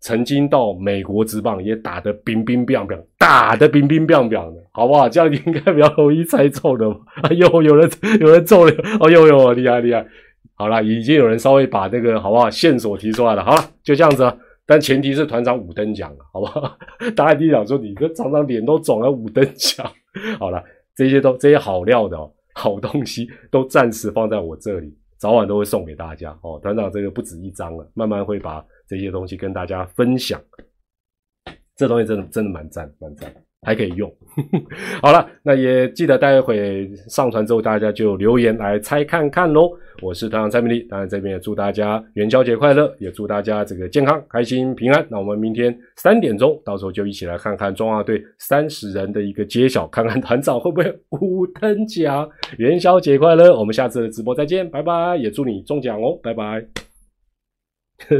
[0.00, 5.08] 曾经到美国职棒也打得冰冰冰冰，打得冰冰冰冰的，好不好？
[5.08, 6.86] 这样应该比较容易猜中的。
[7.22, 10.06] 哎呦，有人有人中了，哦呦呦，厉害厉害！
[10.54, 13.44] 好了，已经有人稍微把那个好不好线索提出来了。
[13.44, 16.78] 好了，就这样子，但前提是团长五等奖好不好？
[17.14, 19.90] 大家一定想说，你这常常脸都肿了，五等奖，
[20.38, 20.62] 好了。
[20.94, 26.60] 这些都这些好料的哦，好东西都暂时放在我这里，早晚都会送给大家哦。
[26.62, 30.38] 团长这个不止一张了，慢慢会把这些东西跟大家分享。
[31.76, 33.34] 这东西真的真的蛮赞蛮赞。
[33.64, 34.12] 还可以用，
[35.00, 39.70] 好了，那也记得待会上传之后，大家就留言来猜看看喽。
[40.00, 45.06] 我是团长蔡明丽，当然这边也祝大家元宵节快乐，也祝大家这个健康、开心、平安。
[45.08, 52.28] 那我们明天三点钟，到时候就一起来看看中华队三十人的一个揭晓，看看团长会不会五等奖。
[52.58, 56.91] 元宵节快乐，我们下次的直播再见，拜拜，也祝你中奖哦，拜拜。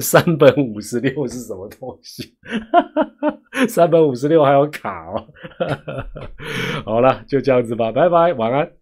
[0.01, 2.35] 三本五十六是什么东西？
[3.69, 5.27] 三本五十六还有卡哦。
[6.85, 8.82] 好了，就这样子吧，拜拜，晚安。